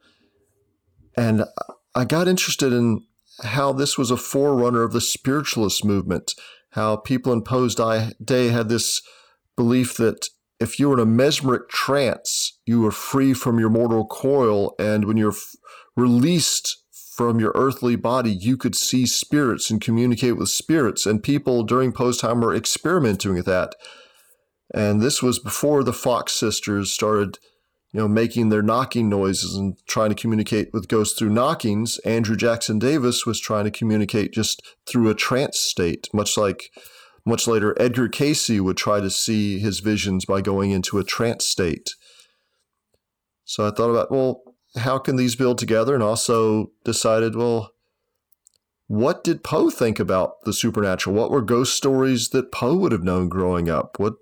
And 1.17 1.45
I 1.95 2.05
got 2.05 2.29
interested 2.29 2.73
in 2.73 3.05
how 3.43 3.73
this 3.73 3.99
was 3.99 4.11
a 4.11 4.17
forerunner 4.17 4.83
of 4.83 4.93
the 4.93 5.01
spiritualist 5.01 5.85
movement 5.85 6.33
how 6.71 6.97
people 6.97 7.33
in 7.33 7.43
Poe's 7.43 7.75
day 7.75 8.49
had 8.49 8.69
this 8.69 9.03
belief 9.57 9.97
that 9.97 10.29
if 10.61 10.79
you 10.79 10.89
were 10.89 10.95
in 10.95 11.01
a 11.01 11.07
mesmeric 11.07 11.69
trance, 11.69 12.59
you 12.67 12.81
were 12.81 12.91
free 12.91 13.33
from 13.33 13.59
your 13.59 13.71
mortal 13.71 14.07
coil, 14.07 14.75
and 14.79 15.05
when 15.05 15.17
you're 15.17 15.31
f- 15.31 15.55
released 15.97 16.77
from 17.17 17.41
your 17.41 17.53
earthly 17.55 17.97
body, 17.97 18.31
you 18.31 18.57
could 18.57 18.77
see 18.77 19.07
spirits 19.07 19.71
and 19.71 19.81
communicate 19.81 20.37
with 20.37 20.49
spirits. 20.49 21.07
And 21.07 21.23
people 21.23 21.65
during 21.65 21.93
Poe's 21.93 22.19
time 22.19 22.41
were 22.41 22.55
experimenting 22.55 23.35
with 23.35 23.47
that. 23.47 23.75
And 24.73 25.01
this 25.01 25.23
was 25.23 25.39
before 25.39 25.83
the 25.83 25.93
Fox 25.93 26.33
sisters 26.33 26.93
started 26.93 27.39
you 27.93 28.01
know, 28.01 28.09
making 28.09 28.49
their 28.51 28.63
knocking 28.63 29.09
noises 29.09 29.57
and 29.57 29.77
trying 29.87 30.11
to 30.11 30.15
communicate 30.15 30.73
with 30.73 30.89
ghosts 30.89 31.19
through 31.19 31.31
knockings. 31.31 31.99
Andrew 32.01 32.37
Jackson 32.37 32.79
Davis 32.79 33.25
was 33.25 33.41
trying 33.41 33.65
to 33.65 33.71
communicate 33.71 34.33
just 34.33 34.63
through 34.87 35.09
a 35.09 35.15
trance 35.15 35.59
state, 35.59 36.09
much 36.13 36.37
like 36.37 36.71
much 37.25 37.47
later 37.47 37.75
Edgar 37.81 38.09
Cayce 38.09 38.49
would 38.49 38.77
try 38.77 39.01
to 39.01 39.11
see 39.11 39.59
his 39.59 39.81
visions 39.81 40.25
by 40.25 40.41
going 40.41 40.71
into 40.71 40.99
a 40.99 41.05
trance 41.05 41.45
state. 41.45 41.91
So 43.45 43.67
I 43.67 43.71
thought 43.71 43.91
about, 43.91 44.11
well, 44.11 44.43
how 44.77 44.99
can 44.99 45.17
these 45.17 45.37
build 45.37 45.59
together? 45.59 45.95
And 45.95 46.03
also 46.03 46.73
decided, 46.85 47.35
well, 47.35 47.73
what 48.87 49.25
did 49.25 49.45
Poe 49.45 49.71
think 49.71 49.99
about 49.99 50.43
the 50.45 50.53
supernatural? 50.53 51.15
What 51.17 51.31
were 51.31 51.43
ghost 51.43 51.75
stories 51.75 52.31
that 52.31 52.53
Poe 52.53 52.75
would 52.77 52.93
have 52.93 53.05
known 53.05 53.29
growing 53.29 53.69
up? 53.69 53.99
What 53.99 54.15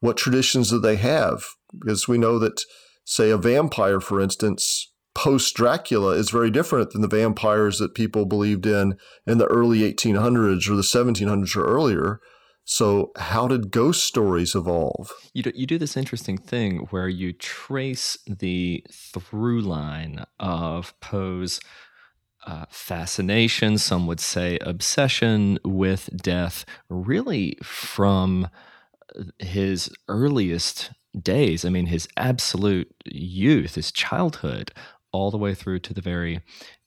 what 0.00 0.16
traditions 0.16 0.70
did 0.70 0.82
they 0.82 0.96
have? 0.96 1.44
Because 1.78 2.08
we 2.08 2.18
know 2.18 2.38
that 2.38 2.62
say, 3.10 3.30
a 3.30 3.36
vampire, 3.36 4.00
for 4.00 4.20
instance, 4.20 4.92
post 5.14 5.54
Dracula 5.56 6.12
is 6.12 6.30
very 6.30 6.50
different 6.50 6.90
than 6.90 7.02
the 7.02 7.08
vampires 7.08 7.78
that 7.78 7.94
people 7.94 8.24
believed 8.24 8.66
in 8.66 8.96
in 9.26 9.38
the 9.38 9.46
early 9.46 9.80
1800s 9.80 10.70
or 10.70 10.76
the 10.76 10.82
1700s 10.82 11.56
or 11.56 11.64
earlier. 11.64 12.20
So, 12.64 13.10
how 13.16 13.48
did 13.48 13.72
ghost 13.72 14.04
stories 14.04 14.54
evolve? 14.54 15.10
You 15.34 15.42
do, 15.42 15.52
you 15.54 15.66
do 15.66 15.78
this 15.78 15.96
interesting 15.96 16.38
thing 16.38 16.86
where 16.90 17.08
you 17.08 17.32
trace 17.32 18.16
the 18.28 18.84
through 18.92 19.62
line 19.62 20.24
of 20.38 20.94
Poe's 21.00 21.58
uh, 22.46 22.66
fascination, 22.70 23.76
some 23.76 24.06
would 24.06 24.20
say 24.20 24.58
obsession 24.60 25.58
with 25.64 26.10
death, 26.16 26.64
really 26.88 27.58
from 27.62 28.48
his 29.38 29.90
earliest 30.06 30.92
days. 31.18 31.64
I 31.64 31.70
mean, 31.70 31.86
his 31.86 32.08
absolute 32.16 32.94
youth, 33.04 33.74
his 33.74 33.92
childhood, 33.92 34.72
all 35.12 35.30
the 35.30 35.38
way 35.38 35.54
through 35.54 35.80
to 35.80 35.94
the 35.94 36.00
very 36.00 36.40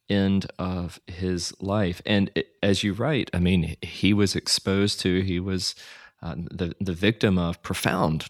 end 0.09 0.45
of 0.59 0.99
his 1.07 1.53
life. 1.59 2.01
And 2.05 2.31
it, 2.35 2.47
as 2.61 2.83
you 2.83 2.93
write, 2.93 3.29
I 3.33 3.39
mean, 3.39 3.75
he 3.81 4.13
was 4.13 4.35
exposed 4.35 4.99
to, 5.01 5.21
he 5.21 5.39
was 5.39 5.75
uh, 6.21 6.35
the, 6.35 6.75
the 6.79 6.93
victim 6.93 7.37
of 7.37 7.61
profound 7.61 8.27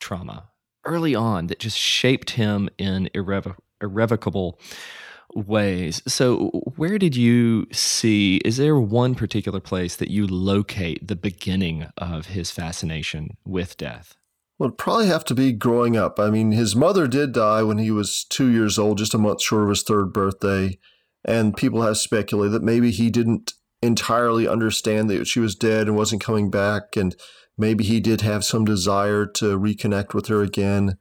trauma 0.00 0.50
early 0.84 1.14
on 1.14 1.48
that 1.48 1.58
just 1.58 1.76
shaped 1.76 2.30
him 2.30 2.68
in 2.78 3.10
irrevo- 3.14 3.56
irrevocable 3.82 4.60
ways. 5.34 6.02
So, 6.06 6.48
where 6.76 6.98
did 6.98 7.14
you 7.16 7.66
see? 7.72 8.36
Is 8.44 8.56
there 8.56 8.78
one 8.78 9.14
particular 9.14 9.60
place 9.60 9.96
that 9.96 10.10
you 10.10 10.26
locate 10.26 11.06
the 11.06 11.16
beginning 11.16 11.86
of 11.96 12.26
his 12.26 12.50
fascination 12.50 13.36
with 13.44 13.76
death? 13.76 14.16
It'd 14.60 14.76
probably 14.76 15.06
have 15.06 15.24
to 15.26 15.34
be 15.34 15.52
growing 15.52 15.96
up. 15.96 16.18
I 16.18 16.30
mean, 16.30 16.52
his 16.52 16.74
mother 16.74 17.06
did 17.06 17.32
die 17.32 17.62
when 17.62 17.78
he 17.78 17.90
was 17.90 18.24
two 18.24 18.48
years 18.48 18.78
old, 18.78 18.98
just 18.98 19.14
a 19.14 19.18
month 19.18 19.42
short 19.42 19.64
of 19.64 19.68
his 19.68 19.82
third 19.82 20.12
birthday. 20.12 20.78
And 21.24 21.56
people 21.56 21.82
have 21.82 21.98
speculated 21.98 22.52
that 22.52 22.62
maybe 22.62 22.90
he 22.90 23.10
didn't 23.10 23.52
entirely 23.82 24.48
understand 24.48 25.08
that 25.10 25.26
she 25.26 25.38
was 25.38 25.54
dead 25.54 25.86
and 25.86 25.96
wasn't 25.96 26.24
coming 26.24 26.50
back. 26.50 26.96
And 26.96 27.14
maybe 27.56 27.84
he 27.84 28.00
did 28.00 28.22
have 28.22 28.44
some 28.44 28.64
desire 28.64 29.26
to 29.26 29.58
reconnect 29.58 30.12
with 30.12 30.26
her 30.26 30.42
again. 30.42 30.98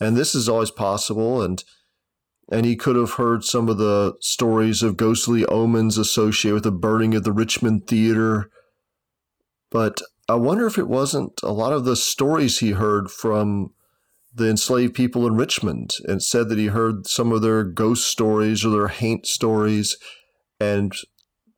And 0.00 0.16
this 0.16 0.34
is 0.34 0.48
always 0.48 0.70
possible. 0.70 1.42
And 1.42 1.62
and 2.50 2.64
he 2.64 2.76
could 2.76 2.94
have 2.94 3.14
heard 3.14 3.44
some 3.44 3.68
of 3.68 3.78
the 3.78 4.14
stories 4.20 4.82
of 4.82 4.96
ghostly 4.96 5.44
omens 5.46 5.98
associated 5.98 6.54
with 6.54 6.62
the 6.62 6.70
burning 6.70 7.14
of 7.14 7.24
the 7.24 7.32
Richmond 7.32 7.88
Theater. 7.88 8.50
But 9.70 10.00
I 10.28 10.34
wonder 10.34 10.66
if 10.66 10.76
it 10.78 10.88
wasn't 10.88 11.40
a 11.42 11.52
lot 11.52 11.72
of 11.72 11.84
the 11.84 11.96
stories 11.96 12.58
he 12.58 12.72
heard 12.72 13.10
from 13.10 13.72
the 14.34 14.50
enslaved 14.50 14.94
people 14.94 15.26
in 15.26 15.34
Richmond 15.34 15.94
and 16.06 16.22
said 16.22 16.48
that 16.48 16.58
he 16.58 16.66
heard 16.66 17.06
some 17.06 17.32
of 17.32 17.42
their 17.42 17.64
ghost 17.64 18.08
stories 18.08 18.64
or 18.64 18.70
their 18.70 18.88
haint 18.88 19.26
stories 19.26 19.96
and 20.60 20.92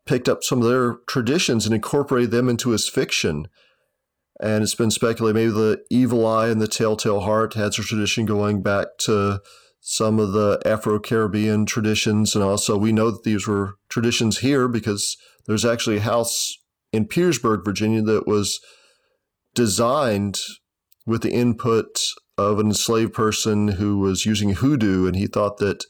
picked 0.06 0.28
up 0.28 0.44
some 0.44 0.62
of 0.62 0.68
their 0.68 0.96
traditions 1.08 1.66
and 1.66 1.74
incorporated 1.74 2.30
them 2.30 2.48
into 2.48 2.70
his 2.70 2.88
fiction. 2.88 3.48
And 4.40 4.62
it's 4.62 4.74
been 4.74 4.90
speculated 4.90 5.34
maybe 5.34 5.50
the 5.50 5.82
evil 5.90 6.26
eye 6.26 6.48
and 6.48 6.60
the 6.60 6.68
telltale 6.68 7.20
heart 7.20 7.54
has 7.54 7.78
a 7.78 7.82
tradition 7.82 8.26
going 8.26 8.62
back 8.62 8.86
to 9.00 9.40
some 9.80 10.20
of 10.20 10.32
the 10.32 10.60
Afro 10.64 11.00
Caribbean 11.00 11.66
traditions. 11.66 12.34
And 12.34 12.44
also, 12.44 12.76
we 12.76 12.92
know 12.92 13.10
that 13.10 13.24
these 13.24 13.48
were 13.48 13.74
traditions 13.88 14.38
here 14.38 14.68
because 14.68 15.16
there's 15.46 15.64
actually 15.64 15.96
a 15.96 16.02
house 16.02 16.56
in 16.92 17.06
Petersburg, 17.06 17.64
Virginia, 17.64 18.02
that 18.02 18.26
was 18.26 18.60
designed 19.54 20.38
with 21.06 21.22
the 21.22 21.32
input 21.32 21.98
of 22.36 22.58
an 22.58 22.66
enslaved 22.66 23.12
person 23.12 23.68
who 23.68 23.98
was 23.98 24.24
using 24.24 24.54
hoodoo, 24.54 25.06
and 25.06 25.16
he 25.16 25.26
thought 25.26 25.58
that 25.58 25.84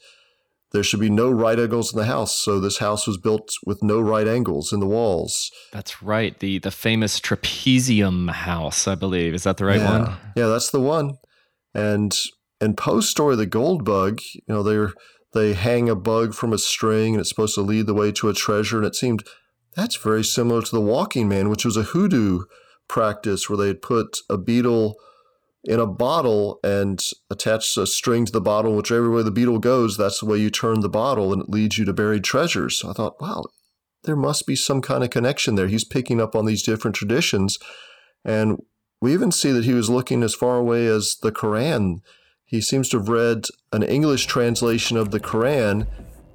there 0.72 0.82
should 0.82 1.00
be 1.00 1.10
no 1.10 1.30
right 1.30 1.58
angles 1.58 1.92
in 1.92 1.98
the 1.98 2.06
house. 2.06 2.36
So 2.36 2.60
this 2.60 2.78
house 2.78 3.06
was 3.06 3.16
built 3.16 3.50
with 3.64 3.82
no 3.82 4.00
right 4.00 4.28
angles 4.28 4.72
in 4.72 4.80
the 4.80 4.86
walls. 4.86 5.50
That's 5.72 6.02
right. 6.02 6.38
The 6.38 6.58
the 6.58 6.70
famous 6.70 7.20
trapezium 7.20 8.30
house, 8.30 8.86
I 8.86 8.94
believe. 8.94 9.34
Is 9.34 9.44
that 9.44 9.56
the 9.56 9.64
right 9.64 9.80
yeah. 9.80 9.98
one? 9.98 10.16
Yeah, 10.36 10.46
that's 10.46 10.70
the 10.70 10.80
one. 10.80 11.14
And 11.74 12.14
and 12.60 12.76
Poe's 12.76 13.08
story 13.08 13.36
the 13.36 13.46
gold 13.46 13.84
bug, 13.84 14.20
you 14.34 14.42
know, 14.48 14.62
they're 14.62 14.92
they 15.34 15.54
hang 15.54 15.88
a 15.88 15.94
bug 15.94 16.34
from 16.34 16.52
a 16.52 16.58
string 16.58 17.14
and 17.14 17.20
it's 17.20 17.28
supposed 17.28 17.54
to 17.54 17.62
lead 17.62 17.86
the 17.86 17.94
way 17.94 18.12
to 18.12 18.28
a 18.28 18.34
treasure. 18.34 18.78
And 18.78 18.86
it 18.86 18.94
seemed 18.94 19.24
that's 19.78 19.96
very 19.96 20.24
similar 20.24 20.60
to 20.60 20.74
the 20.74 20.80
Walking 20.80 21.28
Man, 21.28 21.48
which 21.48 21.64
was 21.64 21.76
a 21.76 21.84
hoodoo 21.84 22.40
practice 22.88 23.48
where 23.48 23.56
they'd 23.56 23.80
put 23.80 24.18
a 24.28 24.36
beetle 24.36 24.96
in 25.62 25.78
a 25.78 25.86
bottle 25.86 26.58
and 26.64 27.00
attach 27.30 27.76
a 27.76 27.86
string 27.86 28.24
to 28.24 28.32
the 28.32 28.40
bottle. 28.40 28.74
Whichever 28.74 29.08
way 29.10 29.22
the 29.22 29.30
beetle 29.30 29.60
goes, 29.60 29.96
that's 29.96 30.18
the 30.18 30.26
way 30.26 30.38
you 30.38 30.50
turn 30.50 30.80
the 30.80 30.88
bottle 30.88 31.32
and 31.32 31.42
it 31.42 31.50
leads 31.50 31.78
you 31.78 31.84
to 31.84 31.92
buried 31.92 32.24
treasures. 32.24 32.80
So 32.80 32.90
I 32.90 32.92
thought, 32.92 33.20
wow, 33.20 33.44
there 34.02 34.16
must 34.16 34.46
be 34.46 34.56
some 34.56 34.80
kind 34.82 35.04
of 35.04 35.10
connection 35.10 35.54
there. 35.54 35.68
He's 35.68 35.84
picking 35.84 36.20
up 36.20 36.34
on 36.34 36.44
these 36.44 36.64
different 36.64 36.96
traditions. 36.96 37.58
And 38.24 38.58
we 39.00 39.12
even 39.12 39.30
see 39.30 39.52
that 39.52 39.64
he 39.64 39.74
was 39.74 39.88
looking 39.88 40.24
as 40.24 40.34
far 40.34 40.56
away 40.56 40.86
as 40.86 41.16
the 41.22 41.30
Quran. 41.30 42.00
He 42.44 42.60
seems 42.60 42.88
to 42.88 42.98
have 42.98 43.08
read 43.08 43.44
an 43.72 43.84
English 43.84 44.26
translation 44.26 44.96
of 44.96 45.12
the 45.12 45.20
Quran, 45.20 45.86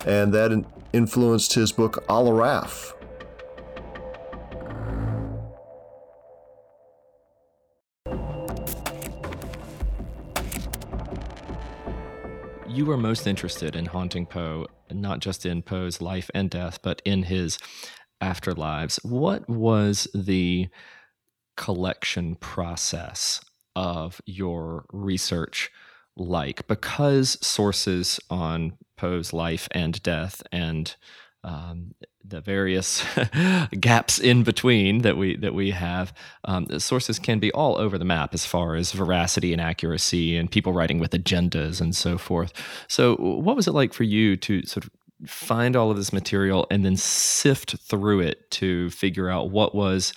and 0.05 0.33
that 0.33 0.65
influenced 0.93 1.55
his 1.55 1.71
book 1.73 2.05
Al 2.07 2.27
Aaraaf. 2.27 2.93
You 12.73 12.85
were 12.85 12.97
most 12.97 13.27
interested 13.27 13.75
in 13.75 13.85
haunting 13.85 14.25
Poe, 14.25 14.65
not 14.91 15.19
just 15.19 15.45
in 15.45 15.61
Poe's 15.61 16.01
life 16.01 16.31
and 16.33 16.49
death, 16.49 16.79
but 16.81 17.03
in 17.05 17.21
his 17.21 17.59
afterlives. 18.19 18.97
What 19.05 19.47
was 19.47 20.07
the 20.15 20.69
collection 21.55 22.33
process 22.33 23.41
of 23.75 24.19
your 24.25 24.85
research 24.91 25.69
like? 26.17 26.65
Because 26.67 27.37
sources 27.45 28.19
on 28.31 28.73
Poe's 28.97 29.33
life 29.33 29.67
and 29.69 30.01
death 30.01 30.41
and 30.51 30.95
um, 31.43 31.93
the 32.25 32.41
various 32.41 33.03
gaps 33.79 34.19
in 34.19 34.43
between 34.43 34.99
that 34.99 35.17
we 35.17 35.35
that 35.37 35.53
we 35.53 35.71
have, 35.71 36.13
um, 36.45 36.79
sources 36.79 37.19
can 37.19 37.39
be 37.39 37.51
all 37.51 37.77
over 37.77 37.97
the 37.97 38.05
map 38.05 38.33
as 38.33 38.45
far 38.45 38.75
as 38.75 38.91
veracity 38.91 39.51
and 39.51 39.61
accuracy, 39.61 40.37
and 40.37 40.49
people 40.49 40.73
writing 40.73 40.99
with 40.99 41.11
agendas 41.11 41.81
and 41.81 41.95
so 41.95 42.17
forth. 42.17 42.53
So, 42.87 43.15
what 43.15 43.55
was 43.55 43.67
it 43.67 43.73
like 43.73 43.93
for 43.93 44.03
you 44.03 44.37
to 44.37 44.65
sort 44.65 44.85
of 44.85 44.91
find 45.27 45.75
all 45.75 45.91
of 45.91 45.97
this 45.97 46.13
material 46.13 46.67
and 46.69 46.85
then 46.85 46.97
sift 46.97 47.77
through 47.79 48.21
it 48.21 48.49
to 48.51 48.89
figure 48.89 49.29
out 49.29 49.51
what 49.51 49.73
was 49.73 50.13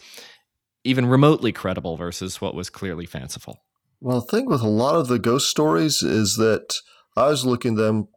even 0.85 1.06
remotely 1.06 1.52
credible 1.52 1.97
versus 1.97 2.40
what 2.40 2.54
was 2.54 2.71
clearly 2.71 3.06
fanciful? 3.06 3.61
Well, 4.00 4.21
the 4.21 4.26
thing 4.26 4.47
with 4.47 4.61
a 4.61 4.68
lot 4.68 4.95
of 4.95 5.09
the 5.09 5.18
ghost 5.18 5.50
stories 5.50 6.02
is 6.02 6.37
that 6.37 6.75
I 7.16 7.28
was 7.28 7.47
looking 7.47 7.76
them 7.76 8.09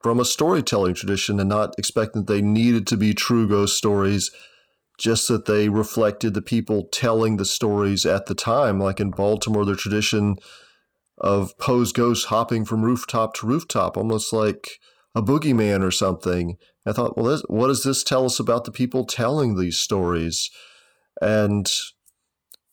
from 0.00 0.18
a 0.18 0.24
storytelling 0.24 0.94
tradition 0.94 1.38
and 1.38 1.48
not 1.48 1.74
expecting 1.78 2.24
that 2.24 2.32
they 2.32 2.42
needed 2.42 2.86
to 2.86 2.96
be 2.96 3.14
true 3.14 3.48
ghost 3.48 3.76
stories, 3.76 4.30
just 4.98 5.28
that 5.28 5.46
they 5.46 5.68
reflected 5.68 6.34
the 6.34 6.42
people 6.42 6.88
telling 6.92 7.36
the 7.36 7.44
stories 7.44 8.06
at 8.06 8.26
the 8.26 8.34
time. 8.34 8.80
Like 8.80 9.00
in 9.00 9.10
Baltimore, 9.10 9.64
the 9.64 9.76
tradition 9.76 10.36
of 11.18 11.56
Poe's 11.58 11.92
ghost 11.92 12.26
hopping 12.26 12.64
from 12.64 12.82
rooftop 12.82 13.34
to 13.34 13.46
rooftop, 13.46 13.96
almost 13.96 14.32
like 14.32 14.78
a 15.14 15.22
boogeyman 15.22 15.82
or 15.82 15.90
something. 15.90 16.56
I 16.86 16.92
thought, 16.92 17.16
well, 17.16 17.26
this, 17.26 17.42
what 17.48 17.66
does 17.66 17.82
this 17.82 18.02
tell 18.02 18.24
us 18.24 18.40
about 18.40 18.64
the 18.64 18.72
people 18.72 19.04
telling 19.04 19.56
these 19.56 19.78
stories? 19.78 20.50
And 21.20 21.70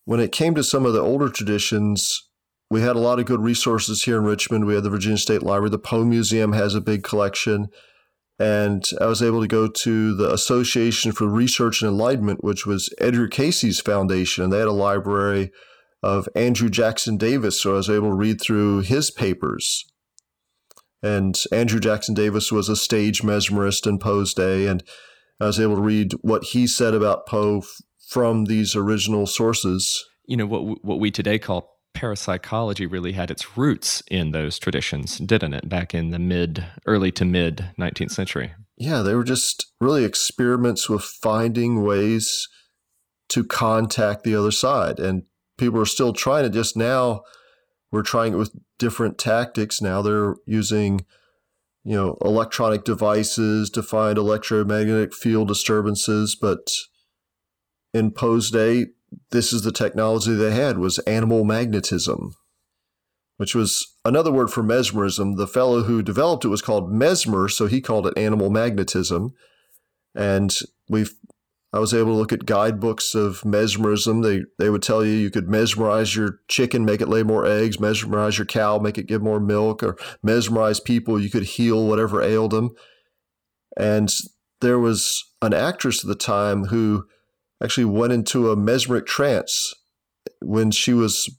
when 0.06 0.22
it 0.22 0.32
came 0.32 0.56
to 0.56 0.64
some 0.64 0.86
of 0.86 0.94
the 0.94 1.02
older 1.02 1.30
traditions, 1.30 2.27
we 2.70 2.82
had 2.82 2.96
a 2.96 3.00
lot 3.00 3.20
of 3.20 3.26
good 3.26 3.42
resources 3.42 4.04
here 4.04 4.18
in 4.18 4.26
Richmond. 4.26 4.66
We 4.66 4.76
had 4.76 4.84
the 4.84 4.90
Virginia 4.90 5.18
State 5.18 5.44
Library. 5.44 5.70
The 5.70 5.80
Poe 5.80 6.04
Museum 6.04 6.52
has 6.54 6.76
a 6.76 6.82
big 6.82 7.04
collection. 7.04 7.70
And 8.40 8.88
I 9.02 9.06
was 9.06 9.24
able 9.24 9.42
to 9.42 9.48
go 9.48 9.68
to 9.68 10.16
the 10.16 10.32
Association 10.32 11.12
for 11.12 11.28
Research 11.28 11.82
and 11.82 11.90
Enlightenment, 11.90 12.44
which 12.44 12.66
was 12.66 12.94
Edgar 13.00 13.28
Cayce's 13.28 13.80
foundation. 13.80 14.44
And 14.44 14.54
they 14.54 14.60
had 14.60 14.68
a 14.68 14.74
library 14.74 15.52
of 16.04 16.28
Andrew 16.36 16.70
Jackson 16.70 17.18
Davis. 17.18 17.60
So 17.60 17.72
I 17.72 17.78
was 17.78 17.90
able 17.90 18.10
to 18.10 18.16
read 18.16 18.42
through 18.42 18.82
his 18.82 19.10
papers. 19.10 19.86
And 21.02 21.42
Andrew 21.52 21.80
Jackson 21.80 22.14
Davis 22.14 22.52
was 22.52 22.70
a 22.70 22.76
stage 22.76 23.22
mesmerist 23.22 23.88
in 23.88 23.98
Poe's 23.98 24.34
day. 24.34 24.68
And 24.68 24.84
I 25.40 25.46
was 25.46 25.60
able 25.60 25.76
to 25.76 25.82
read 25.82 26.14
what 26.22 26.44
he 26.44 26.68
said 26.68 26.94
about 26.94 27.28
Poe 27.28 27.60
f- 27.60 27.82
from 28.10 28.46
these 28.46 28.76
original 28.76 29.26
sources. 29.26 30.06
You 30.26 30.38
know, 30.38 30.46
what, 30.46 30.84
what 30.84 31.00
we 31.00 31.12
today 31.12 31.40
call 31.40 31.77
parapsychology 31.98 32.86
really 32.86 33.14
had 33.14 33.32
its 33.32 33.58
roots 33.58 34.04
in 34.12 34.32
those 34.32 34.60
traditions, 34.60 35.18
didn't 35.18 35.56
it? 35.56 35.68
Back 35.68 35.96
in 35.96 36.12
the 36.12 36.20
mid, 36.20 36.64
early 36.86 37.12
to 37.14 37.26
mid 37.26 37.72
19th 37.80 38.12
century. 38.12 38.54
Yeah, 38.78 39.02
they 39.02 39.16
were 39.16 39.24
just 39.24 39.66
really 39.82 40.04
experiments 40.06 40.88
with 40.88 41.02
finding 41.02 41.84
ways 41.84 42.48
to 43.30 43.44
contact 43.44 44.24
the 44.24 44.36
other 44.36 44.52
side. 44.52 45.00
And 45.00 45.24
people 45.58 45.82
are 45.82 45.86
still 45.86 46.14
trying 46.14 46.46
it. 46.46 46.50
Just 46.52 46.78
now, 46.78 47.24
we're 47.92 48.04
trying 48.04 48.34
it 48.34 48.38
with 48.38 48.54
different 48.78 49.18
tactics. 49.18 49.82
Now 49.82 50.04
they're 50.04 50.36
using, 50.46 51.04
you 51.84 51.96
know, 51.96 52.18
electronic 52.22 52.84
devices 52.84 53.72
to 53.72 53.82
find 53.82 54.20
electromagnetic 54.20 55.16
field 55.16 55.48
disturbances. 55.48 56.38
But 56.40 56.70
in 57.92 58.12
Poe's 58.12 58.52
day, 58.52 58.86
this 59.32 59.54
is 59.54 59.62
the 59.62 59.72
technology 59.72 60.34
they 60.34 60.52
had 60.52 60.78
was 60.78 61.00
animal 61.00 61.44
magnetism, 61.44 62.36
which 63.38 63.56
was 63.56 63.96
another 64.06 64.32
word 64.32 64.50
for 64.50 64.64
mesmerism. 64.64 65.36
The 65.36 65.48
fellow 65.48 65.84
who 65.84 66.02
developed 66.02 66.46
it 66.46 66.50
was 66.50 66.62
called 66.62 66.92
Mesmer, 66.92 67.48
so 67.50 67.68
he 67.68 67.82
called 67.82 68.08
it 68.08 68.18
animal 68.18 68.50
magnetism. 68.50 69.34
And 70.16 70.54
we've 70.90 71.14
I 71.74 71.80
was 71.80 71.94
able 71.94 72.14
to 72.14 72.18
look 72.18 72.32
at 72.32 72.46
guidebooks 72.46 73.14
of 73.14 73.44
mesmerism. 73.44 74.22
They 74.22 74.44
they 74.58 74.70
would 74.70 74.82
tell 74.82 75.04
you 75.04 75.12
you 75.12 75.30
could 75.30 75.50
mesmerize 75.50 76.16
your 76.16 76.40
chicken, 76.48 76.86
make 76.86 77.02
it 77.02 77.10
lay 77.10 77.24
more 77.24 77.46
eggs, 77.46 77.80
mesmerize 77.80 78.38
your 78.38 78.46
cow, 78.46 78.80
make 78.80 78.98
it 78.98 79.08
give 79.08 79.22
more 79.22 79.40
milk, 79.40 79.84
or 79.84 79.98
mesmerize 80.24 80.80
people, 80.80 81.20
you 81.20 81.30
could 81.30 81.44
heal 81.44 81.86
whatever 81.86 82.22
ailed 82.22 82.52
them. 82.52 82.72
And 83.76 84.10
there 84.62 84.80
was 84.80 85.24
an 85.42 85.54
actress 85.54 86.04
at 86.04 86.08
the 86.08 86.16
time 86.16 86.66
who 86.66 87.06
actually 87.64 87.86
went 87.86 88.14
into 88.14 88.52
a 88.52 88.56
mesmeric 88.56 89.06
trance 89.06 89.74
when 90.42 90.72
she 90.72 90.94
was 90.94 91.30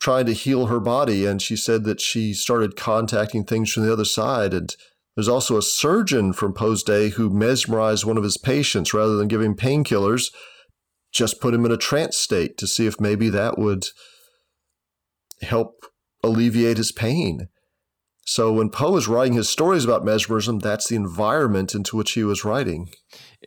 trying 0.00 0.26
to 0.26 0.32
heal 0.32 0.66
her 0.66 0.80
body. 0.80 1.24
And 1.26 1.40
she 1.40 1.56
said 1.56 1.84
that 1.84 2.00
she 2.00 2.34
started 2.34 2.76
contacting 2.76 3.44
things 3.44 3.72
from 3.72 3.84
the 3.84 3.92
other 3.92 4.04
side. 4.04 4.52
And 4.52 4.74
there's 5.16 5.28
also 5.28 5.56
a 5.56 5.62
surgeon 5.62 6.32
from 6.32 6.54
Poe's 6.54 6.82
day 6.82 7.10
who 7.10 7.30
mesmerized 7.30 8.04
one 8.04 8.16
of 8.16 8.24
his 8.24 8.36
patients 8.36 8.92
rather 8.92 9.16
than 9.16 9.28
giving 9.28 9.54
painkillers, 9.54 10.32
just 11.12 11.40
put 11.40 11.54
him 11.54 11.64
in 11.64 11.72
a 11.72 11.76
trance 11.76 12.16
state 12.16 12.58
to 12.58 12.66
see 12.66 12.86
if 12.86 13.00
maybe 13.00 13.28
that 13.28 13.58
would 13.58 13.86
help 15.42 15.84
alleviate 16.22 16.78
his 16.78 16.92
pain. 16.92 17.48
So 18.34 18.50
when 18.50 18.70
Poe 18.70 18.92
was 18.92 19.08
writing 19.08 19.34
his 19.34 19.50
stories 19.50 19.84
about 19.84 20.06
mesmerism, 20.06 20.58
that's 20.58 20.88
the 20.88 20.96
environment 20.96 21.74
into 21.74 21.98
which 21.98 22.12
he 22.12 22.24
was 22.24 22.46
writing 22.46 22.88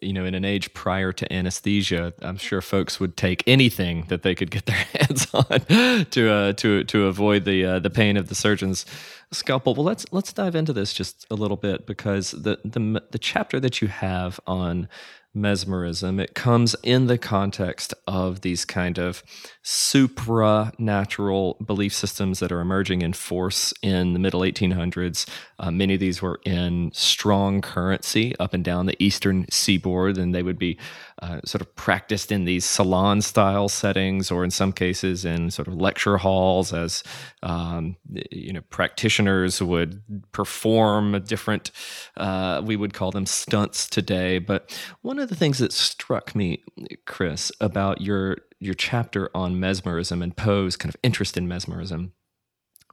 you 0.02 0.14
know, 0.14 0.26
in 0.26 0.36
an 0.36 0.46
age 0.46 0.74
prior 0.74 1.12
to 1.14 1.32
anesthesia, 1.32 2.14
I'm 2.22 2.38
sure 2.38 2.62
folks 2.62 3.00
would 3.00 3.16
take 3.16 3.44
anything 3.48 4.06
that 4.08 4.24
they 4.24 4.36
could 4.36 4.52
get 4.52 4.66
their 4.66 4.76
hands 4.94 5.28
on 5.34 6.06
to 6.06 6.32
uh, 6.32 6.54
to 6.54 6.84
to 6.84 7.06
avoid 7.06 7.46
the 7.46 7.66
uh, 7.66 7.80
the 7.80 7.90
pain 7.90 8.18
of 8.18 8.28
the 8.28 8.36
surgeon's 8.36 8.86
scalpel. 9.32 9.74
Well, 9.74 9.86
let's 9.86 10.06
let's 10.12 10.34
dive 10.34 10.56
into 10.56 10.74
this 10.74 10.94
just 10.94 11.26
a 11.32 11.36
little 11.36 11.58
bit 11.58 11.86
because 11.86 12.32
the 12.32 12.60
the 12.64 13.04
the 13.12 13.20
chapter 13.20 13.60
that 13.60 13.82
you 13.82 13.88
have 13.88 14.40
on 14.46 14.90
mesmerism. 15.36 16.20
It 16.20 16.34
comes 16.34 16.76
in 16.82 17.08
the 17.08 17.18
context 17.18 17.94
of 18.08 18.42
these 18.42 18.66
kind 18.66 18.98
of 18.98 19.24
supranatural 19.64 21.66
belief 21.66 21.94
systems 21.94 22.40
that 22.40 22.52
are 22.52 22.62
emerging 22.62 23.02
in 23.02 23.14
force 23.14 23.74
in 23.82 24.14
the 24.14 24.20
middle 24.20 24.42
1800s. 24.42 25.28
Uh, 25.60 25.72
many 25.72 25.96
of 25.96 26.00
these 26.00 26.22
were 26.22 26.40
in 26.46 26.92
strong 26.94 27.62
currency 27.62 28.38
up 28.40 28.54
and 28.54 28.64
down 28.64 28.86
the 28.86 29.04
eastern 29.04 29.46
seaboard, 29.50 30.18
and 30.18 30.34
they 30.34 30.44
would 30.44 30.60
be 30.60 30.78
uh, 31.22 31.40
sort 31.46 31.62
of 31.62 31.76
practiced 31.76 32.32
in 32.32 32.46
these 32.46 32.66
salon 32.66 33.22
style 33.22 33.70
settings, 33.70 34.32
or 34.32 34.44
in 34.44 34.52
some 34.52 34.74
cases 34.74 35.24
in 35.24 35.50
sort 35.50 35.68
of 35.68 35.76
lecture 35.76 36.18
halls, 36.18 36.74
as 36.74 37.04
um, 37.42 37.96
you 38.32 38.52
know, 38.52 38.62
practitioners 38.70 39.62
would 39.62 40.02
perform 40.32 41.22
different. 41.24 41.72
Uh, 42.18 42.62
we 42.64 42.76
would 42.76 42.94
call 42.94 43.12
them 43.12 43.26
stunts 43.26 43.88
today. 43.90 44.40
But 44.40 44.78
one 45.02 45.20
of 45.20 45.30
the 45.30 45.36
things 45.36 45.60
that 45.60 45.72
struck 45.72 46.36
me, 46.36 46.64
Chris, 47.06 47.52
about 47.62 48.02
your 48.02 48.38
your 48.60 48.74
chapter 48.74 49.30
on 49.34 49.60
mesmerism 49.60 50.22
and 50.22 50.36
Poe's 50.36 50.76
kind 50.76 50.94
of 50.94 51.00
interest 51.04 51.38
in 51.38 51.48
mesmerism 51.48 52.14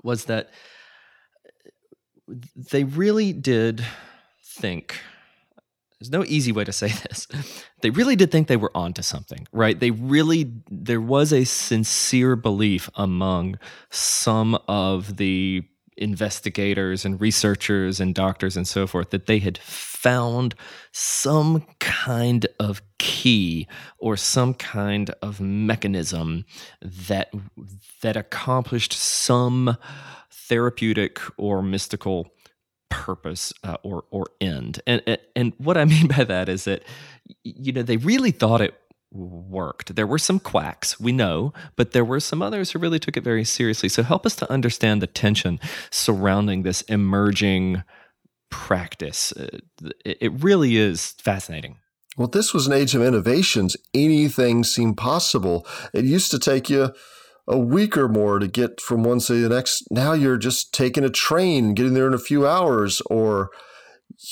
was 0.02 0.26
that 0.26 0.50
they 2.54 2.84
really 2.84 3.32
did 3.32 3.84
think 4.44 5.00
there's 6.02 6.10
no 6.10 6.24
easy 6.24 6.50
way 6.50 6.64
to 6.64 6.72
say 6.72 6.88
this. 7.08 7.28
They 7.80 7.90
really 7.90 8.16
did 8.16 8.32
think 8.32 8.48
they 8.48 8.56
were 8.56 8.76
onto 8.76 9.02
something, 9.02 9.46
right? 9.52 9.78
They 9.78 9.92
really, 9.92 10.52
there 10.68 11.00
was 11.00 11.32
a 11.32 11.44
sincere 11.44 12.34
belief 12.34 12.90
among 12.96 13.58
some 13.90 14.58
of 14.66 15.16
the 15.16 15.62
investigators 15.96 17.04
and 17.04 17.20
researchers 17.20 18.00
and 18.00 18.16
doctors 18.16 18.56
and 18.56 18.66
so 18.66 18.86
forth 18.88 19.10
that 19.10 19.26
they 19.26 19.38
had 19.38 19.58
found 19.58 20.56
some 20.90 21.64
kind 21.78 22.46
of 22.58 22.82
key 22.98 23.68
or 23.98 24.16
some 24.16 24.54
kind 24.54 25.10
of 25.22 25.40
mechanism 25.40 26.44
that 26.80 27.30
that 28.00 28.16
accomplished 28.16 28.94
some 28.94 29.76
therapeutic 30.30 31.20
or 31.36 31.62
mystical 31.62 32.26
purpose 32.92 33.52
uh, 33.64 33.76
or 33.82 34.04
or 34.10 34.26
end 34.40 34.80
and, 34.86 35.02
and 35.34 35.52
what 35.58 35.76
i 35.76 35.84
mean 35.94 36.06
by 36.06 36.24
that 36.24 36.48
is 36.48 36.64
that 36.64 36.82
you 37.42 37.72
know 37.72 37.82
they 37.82 37.96
really 37.96 38.30
thought 38.30 38.60
it 38.60 38.74
worked. 39.12 39.94
There 39.94 40.06
were 40.06 40.18
some 40.18 40.40
quacks, 40.40 40.98
we 40.98 41.12
know, 41.12 41.52
but 41.76 41.92
there 41.92 42.04
were 42.04 42.20
some 42.20 42.42
others 42.42 42.70
who 42.70 42.78
really 42.78 42.98
took 42.98 43.16
it 43.16 43.24
very 43.24 43.44
seriously. 43.44 43.88
So 43.88 44.02
help 44.02 44.26
us 44.26 44.36
to 44.36 44.50
understand 44.50 45.02
the 45.02 45.06
tension 45.06 45.60
surrounding 45.90 46.62
this 46.62 46.82
emerging 46.82 47.82
practice. 48.50 49.32
Uh, 49.32 49.58
it 50.04 50.32
really 50.42 50.76
is 50.76 51.12
fascinating. 51.12 51.78
Well, 52.16 52.28
this 52.28 52.52
was 52.52 52.66
an 52.66 52.74
age 52.74 52.94
of 52.94 53.02
innovations. 53.02 53.76
Anything 53.94 54.64
seemed 54.64 54.98
possible. 54.98 55.66
It 55.94 56.04
used 56.04 56.30
to 56.32 56.38
take 56.38 56.68
you 56.68 56.92
a 57.48 57.58
week 57.58 57.96
or 57.96 58.08
more 58.08 58.38
to 58.38 58.46
get 58.46 58.80
from 58.80 59.02
one 59.02 59.20
city 59.20 59.42
to 59.42 59.48
the 59.48 59.54
next. 59.54 59.84
Now 59.90 60.12
you're 60.12 60.38
just 60.38 60.72
taking 60.72 61.04
a 61.04 61.10
train, 61.10 61.74
getting 61.74 61.94
there 61.94 62.06
in 62.06 62.14
a 62.14 62.18
few 62.18 62.46
hours, 62.46 63.00
or 63.10 63.50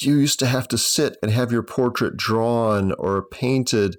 you 0.01 0.17
used 0.17 0.39
to 0.41 0.47
have 0.47 0.69
to 0.69 0.79
sit 0.79 1.17
and 1.23 1.33
have 1.33 1.51
your 1.51 1.63
portrait 1.63 2.17
drawn 2.17 2.93
or 2.93 3.23
painted 3.23 3.97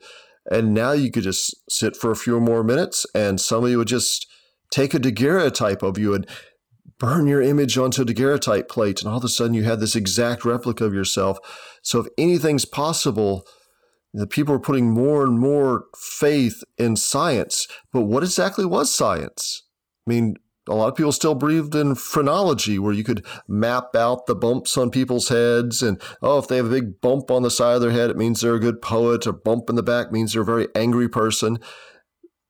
and 0.50 0.74
now 0.74 0.92
you 0.92 1.12
could 1.12 1.24
just 1.24 1.56
sit 1.70 1.96
for 1.96 2.12
a 2.12 2.16
few 2.16 2.40
more 2.40 2.64
minutes 2.64 3.06
and 3.14 3.40
somebody 3.40 3.76
would 3.76 3.88
just 3.88 4.28
take 4.72 4.94
a 4.94 5.00
daguerreotype 5.00 5.84
of 5.84 5.98
you 5.98 6.14
and 6.14 6.28
burn 6.98 7.28
your 7.28 7.42
image 7.42 7.78
onto 7.78 8.02
a 8.02 8.06
daguerreotype 8.06 8.70
plate. 8.70 9.02
And 9.02 9.10
all 9.10 9.18
of 9.18 9.24
a 9.24 9.30
sudden 9.30 9.54
you 9.54 9.64
had 9.64 9.80
this 9.80 9.96
exact 9.96 10.46
replica 10.46 10.86
of 10.86 10.94
yourself. 10.94 11.38
So 11.84 12.00
if 12.00 12.08
anything's 12.18 12.66
possible, 12.66 13.46
the 14.14 14.28
people 14.28 14.54
are 14.56 14.60
putting 14.60 14.92
more 14.92 15.24
and 15.24 15.40
more 15.40 15.86
faith 15.96 16.64
in 16.78 16.96
science. 16.96 17.68
But 17.94 18.02
what 18.02 18.24
exactly 18.24 18.66
was 18.66 18.94
science? 18.94 19.64
I 20.06 20.10
mean, 20.10 20.36
a 20.68 20.76
lot 20.76 20.90
of 20.90 20.96
people 20.96 21.12
still 21.12 21.36
believed 21.36 21.74
in 21.74 21.96
phrenology, 21.96 22.78
where 22.78 22.94
you 22.94 23.04
could 23.04 23.26
map 23.48 23.96
out 23.96 24.26
the 24.26 24.36
bumps 24.36 24.78
on 24.78 24.92
people's 24.92 25.30
heads. 25.30 25.82
And 25.82 26.02
oh, 26.22 26.38
if 26.38 26.48
they 26.48 26.58
have 26.58 26.68
a 26.68 26.70
big 26.70 27.02
bump 27.02 27.32
on 27.32 27.42
the 27.42 27.50
side 27.50 27.76
of 27.76 27.82
their 27.82 27.92
head, 27.92 28.10
it 28.10 28.18
means 28.18 28.42
they're 28.42 28.56
a 28.56 28.60
good 28.60 28.82
poet. 28.82 29.26
A 29.26 29.34
bump 29.34 29.70
in 29.70 29.76
the 29.76 29.84
back 29.84 30.12
means 30.12 30.34
they're 30.34 30.44
a 30.44 30.46
very 30.46 30.68
angry 30.76 31.10
person. 31.10 31.60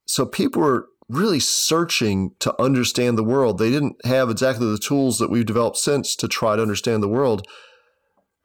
So 0.06 0.26
people 0.26 0.62
were 0.62 0.88
really 1.08 1.40
searching 1.40 2.32
to 2.40 2.60
understand 2.62 3.18
the 3.18 3.24
world. 3.24 3.58
They 3.58 3.70
didn't 3.70 3.98
have 4.06 4.30
exactly 4.30 4.70
the 4.70 4.78
tools 4.78 5.20
that 5.20 5.30
we've 5.30 5.46
developed 5.46 5.78
since 5.78 6.16
to 6.18 6.28
try 6.28 6.56
to 6.56 6.62
understand 6.62 7.04
the 7.04 7.10
world. 7.10 7.48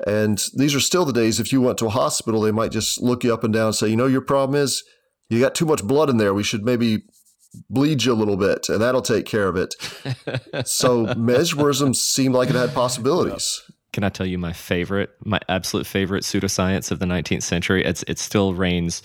And 0.04 0.42
these 0.54 0.74
are 0.74 0.80
still 0.80 1.04
the 1.04 1.12
days 1.12 1.40
if 1.40 1.52
you 1.52 1.60
went 1.60 1.78
to 1.78 1.86
a 1.86 1.90
hospital, 1.90 2.42
they 2.42 2.52
might 2.52 2.72
just 2.72 3.00
look 3.00 3.24
you 3.24 3.32
up 3.32 3.44
and 3.44 3.52
down 3.52 3.66
and 3.66 3.74
say, 3.74 3.88
you 3.88 3.96
know, 3.96 4.06
your 4.06 4.20
problem 4.20 4.60
is 4.60 4.84
you 5.30 5.40
got 5.40 5.54
too 5.54 5.64
much 5.64 5.82
blood 5.82 6.10
in 6.10 6.18
there. 6.18 6.34
We 6.34 6.42
should 6.42 6.64
maybe 6.64 7.02
bleed 7.70 8.04
you 8.04 8.12
a 8.12 8.14
little 8.14 8.36
bit, 8.36 8.68
and 8.68 8.80
that'll 8.82 9.02
take 9.02 9.24
care 9.24 9.48
of 9.48 9.56
it. 9.56 9.74
so 10.68 11.14
mesmerism 11.14 11.94
seemed 11.94 12.34
like 12.34 12.50
it 12.50 12.54
had 12.54 12.74
possibilities. 12.74 13.62
Can 13.92 14.04
I 14.04 14.10
tell 14.10 14.26
you 14.26 14.36
my 14.36 14.52
favorite, 14.52 15.10
my 15.24 15.40
absolute 15.48 15.86
favorite 15.86 16.24
pseudoscience 16.24 16.90
of 16.90 16.98
the 16.98 17.06
19th 17.06 17.42
century? 17.42 17.82
It's 17.82 18.04
it 18.06 18.18
still 18.18 18.52
reigns 18.52 19.02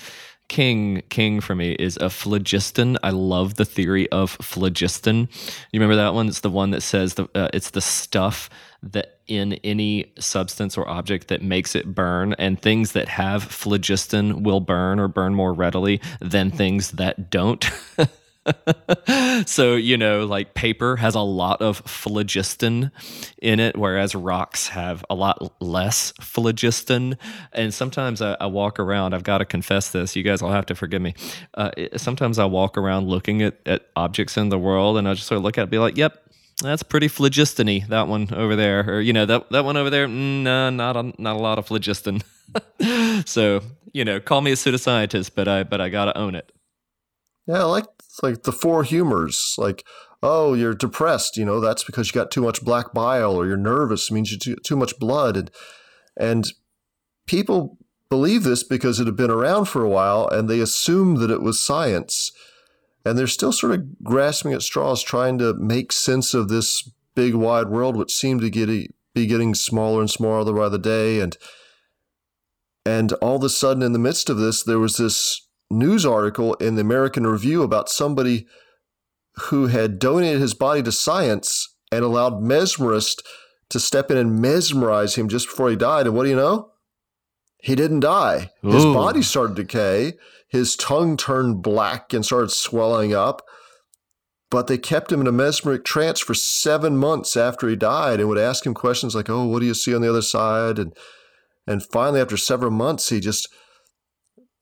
king 0.51 1.01
king 1.07 1.39
for 1.39 1.55
me 1.55 1.71
is 1.79 1.95
a 2.01 2.09
phlogiston. 2.09 2.97
I 3.03 3.11
love 3.11 3.55
the 3.55 3.63
theory 3.63 4.11
of 4.11 4.31
phlogiston. 4.31 5.29
You 5.71 5.79
remember 5.79 5.95
that 5.95 6.13
one? 6.13 6.27
It's 6.27 6.41
the 6.41 6.49
one 6.49 6.71
that 6.71 6.81
says 6.81 7.13
the 7.13 7.29
uh, 7.33 7.47
it's 7.53 7.69
the 7.69 7.79
stuff 7.79 8.49
that 8.83 9.20
in 9.31 9.53
any 9.63 10.11
substance 10.19 10.77
or 10.77 10.87
object 10.89 11.29
that 11.29 11.41
makes 11.41 11.75
it 11.75 11.95
burn, 11.95 12.33
and 12.33 12.61
things 12.61 12.91
that 12.91 13.07
have 13.07 13.43
phlogiston 13.43 14.43
will 14.43 14.59
burn 14.59 14.99
or 14.99 15.07
burn 15.07 15.33
more 15.33 15.53
readily 15.53 16.01
than 16.19 16.51
things 16.51 16.91
that 16.91 17.29
don't. 17.29 17.69
so 19.45 19.75
you 19.75 19.95
know 19.95 20.25
like 20.25 20.55
paper 20.55 20.95
has 20.95 21.13
a 21.13 21.21
lot 21.21 21.61
of 21.61 21.77
phlogiston 21.85 22.91
in 23.39 23.59
it 23.59 23.77
whereas 23.77 24.15
rocks 24.15 24.69
have 24.69 25.05
a 25.11 25.15
lot 25.15 25.53
less 25.61 26.11
phlogiston 26.19 27.15
and 27.53 27.71
sometimes 27.71 28.19
I, 28.19 28.35
I 28.39 28.47
walk 28.47 28.79
around 28.79 29.13
i've 29.13 29.23
got 29.23 29.39
to 29.39 29.45
confess 29.45 29.91
this 29.91 30.15
you 30.15 30.23
guys 30.23 30.41
will 30.41 30.51
have 30.51 30.65
to 30.67 30.75
forgive 30.75 31.03
me 31.03 31.13
uh, 31.53 31.69
sometimes 31.97 32.39
i 32.39 32.45
walk 32.45 32.79
around 32.79 33.07
looking 33.07 33.43
at, 33.43 33.59
at 33.67 33.85
objects 33.95 34.37
in 34.37 34.49
the 34.49 34.57
world 34.57 34.97
and 34.97 35.07
i 35.07 35.13
just 35.13 35.27
sort 35.27 35.37
of 35.37 35.43
look 35.43 35.59
at 35.59 35.65
it 35.65 35.69
be 35.69 35.77
like 35.77 35.95
yep 35.95 36.25
that's 36.61 36.83
pretty 36.83 37.07
phlogistony 37.07 37.87
that 37.87 38.07
one 38.07 38.33
over 38.33 38.55
there 38.55 38.87
or 38.87 39.01
you 39.01 39.13
know 39.13 39.25
that, 39.25 39.49
that 39.51 39.65
one 39.65 39.77
over 39.77 39.89
there 39.89 40.07
mm, 40.07 40.43
nah, 40.43 40.69
not 40.69 40.95
a, 40.95 41.13
not 41.17 41.35
a 41.35 41.39
lot 41.39 41.59
of 41.59 41.65
phlogiston 41.65 42.21
so 43.25 43.61
you 43.93 44.05
know 44.05 44.19
call 44.19 44.41
me 44.41 44.51
a 44.51 44.55
pseudoscientist 44.55 45.31
but 45.35 45.47
i 45.47 45.63
but 45.63 45.81
i 45.81 45.89
gotta 45.89 46.17
own 46.17 46.35
it 46.35 46.51
yeah, 47.47 47.59
I 47.59 47.63
like 47.63 47.85
like 48.21 48.43
the 48.43 48.51
four 48.51 48.83
humors. 48.83 49.55
Like, 49.57 49.85
oh, 50.21 50.53
you're 50.53 50.73
depressed. 50.73 51.37
You 51.37 51.45
know, 51.45 51.59
that's 51.59 51.83
because 51.83 52.07
you 52.07 52.13
got 52.13 52.31
too 52.31 52.41
much 52.41 52.63
black 52.63 52.93
bile, 52.93 53.35
or 53.35 53.45
you're 53.45 53.57
nervous 53.57 54.11
means 54.11 54.31
you 54.31 54.37
too 54.37 54.55
too 54.63 54.75
much 54.75 54.97
blood, 54.99 55.37
and 55.37 55.51
and 56.17 56.45
people 57.27 57.77
believe 58.09 58.43
this 58.43 58.63
because 58.63 58.99
it 58.99 59.05
had 59.05 59.15
been 59.15 59.31
around 59.31 59.65
for 59.65 59.83
a 59.83 59.89
while, 59.89 60.27
and 60.27 60.49
they 60.49 60.59
assume 60.59 61.15
that 61.15 61.31
it 61.31 61.41
was 61.41 61.59
science, 61.59 62.31
and 63.05 63.17
they're 63.17 63.27
still 63.27 63.51
sort 63.51 63.73
of 63.73 64.03
grasping 64.03 64.53
at 64.53 64.61
straws, 64.61 65.03
trying 65.03 65.37
to 65.39 65.53
make 65.53 65.91
sense 65.91 66.33
of 66.33 66.49
this 66.49 66.89
big 67.15 67.33
wide 67.33 67.69
world, 67.69 67.95
which 67.95 68.13
seemed 68.13 68.41
to 68.41 68.49
get 68.49 68.67
be 69.13 69.25
getting 69.25 69.53
smaller 69.53 69.99
and 69.99 70.09
smaller 70.09 70.53
by 70.53 70.69
the 70.69 70.79
day, 70.79 71.19
and 71.19 71.37
and 72.85 73.13
all 73.13 73.35
of 73.35 73.43
a 73.43 73.49
sudden, 73.49 73.83
in 73.83 73.93
the 73.93 73.99
midst 73.99 74.29
of 74.29 74.37
this, 74.37 74.63
there 74.63 74.79
was 74.79 74.97
this 74.97 75.47
news 75.69 76.05
article 76.05 76.55
in 76.55 76.75
the 76.75 76.81
American 76.81 77.27
Review 77.27 77.63
about 77.63 77.89
somebody 77.89 78.47
who 79.35 79.67
had 79.67 79.99
donated 79.99 80.41
his 80.41 80.53
body 80.53 80.83
to 80.83 80.91
science 80.91 81.75
and 81.91 82.03
allowed 82.03 82.41
mesmerists 82.41 83.21
to 83.69 83.79
step 83.79 84.11
in 84.11 84.17
and 84.17 84.41
mesmerize 84.41 85.15
him 85.15 85.29
just 85.29 85.47
before 85.47 85.69
he 85.69 85.75
died. 85.75 86.07
And 86.07 86.15
what 86.15 86.23
do 86.23 86.29
you 86.29 86.35
know? 86.35 86.70
He 87.61 87.75
didn't 87.75 87.99
die. 88.01 88.49
His 88.63 88.85
Ooh. 88.85 88.93
body 88.93 89.21
started 89.21 89.55
to 89.55 89.63
decay. 89.63 90.13
His 90.47 90.75
tongue 90.75 91.15
turned 91.15 91.61
black 91.61 92.11
and 92.11 92.25
started 92.25 92.51
swelling 92.51 93.13
up. 93.13 93.43
But 94.49 94.67
they 94.67 94.77
kept 94.77 95.11
him 95.11 95.21
in 95.21 95.27
a 95.27 95.31
mesmeric 95.31 95.85
trance 95.85 96.19
for 96.19 96.33
seven 96.33 96.97
months 96.97 97.37
after 97.37 97.69
he 97.69 97.75
died 97.77 98.19
and 98.19 98.27
would 98.27 98.37
ask 98.37 98.65
him 98.65 98.73
questions 98.73 99.15
like, 99.15 99.29
Oh, 99.29 99.45
what 99.45 99.59
do 99.59 99.65
you 99.65 99.73
see 99.73 99.95
on 99.95 100.01
the 100.01 100.09
other 100.09 100.21
side? 100.21 100.77
And 100.77 100.93
and 101.67 101.83
finally, 101.83 102.19
after 102.19 102.37
several 102.37 102.71
months, 102.71 103.09
he 103.09 103.19
just 103.19 103.47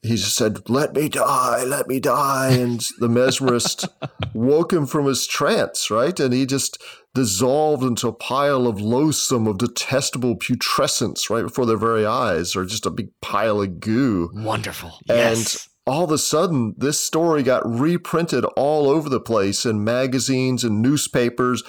he 0.02 0.16
just 0.16 0.36
said, 0.36 0.70
Let 0.70 0.94
me 0.94 1.10
die, 1.10 1.64
let 1.64 1.88
me 1.88 2.00
die. 2.00 2.52
And 2.52 2.80
the 3.00 3.10
mesmerist 3.10 3.90
woke 4.34 4.72
him 4.72 4.86
from 4.86 5.06
his 5.06 5.28
trance, 5.28 5.92
right? 5.92 6.18
And 6.20 6.34
he 6.34 6.46
just 6.46 6.82
dissolved 7.14 7.84
into 7.84 8.08
a 8.08 8.14
pile 8.14 8.66
of 8.66 8.80
loathsome, 8.80 9.48
of 9.48 9.58
detestable 9.58 10.36
putrescence 10.38 11.30
right 11.30 11.44
before 11.44 11.66
their 11.66 11.78
very 11.78 12.06
eyes, 12.06 12.56
or 12.56 12.66
just 12.66 12.86
a 12.86 12.92
big 12.92 13.10
pile 13.22 13.62
of 13.62 13.80
goo. 13.80 14.30
Wonderful. 14.34 15.00
And 15.10 15.38
yes. 15.38 15.68
all 15.86 16.06
of 16.06 16.12
a 16.12 16.18
sudden, 16.18 16.76
this 16.78 17.04
story 17.04 17.44
got 17.44 17.70
reprinted 17.70 18.46
all 18.56 18.90
over 18.90 19.10
the 19.10 19.20
place 19.20 19.66
in 19.66 19.84
magazines 19.84 20.64
and 20.64 20.82
newspapers 20.82 21.64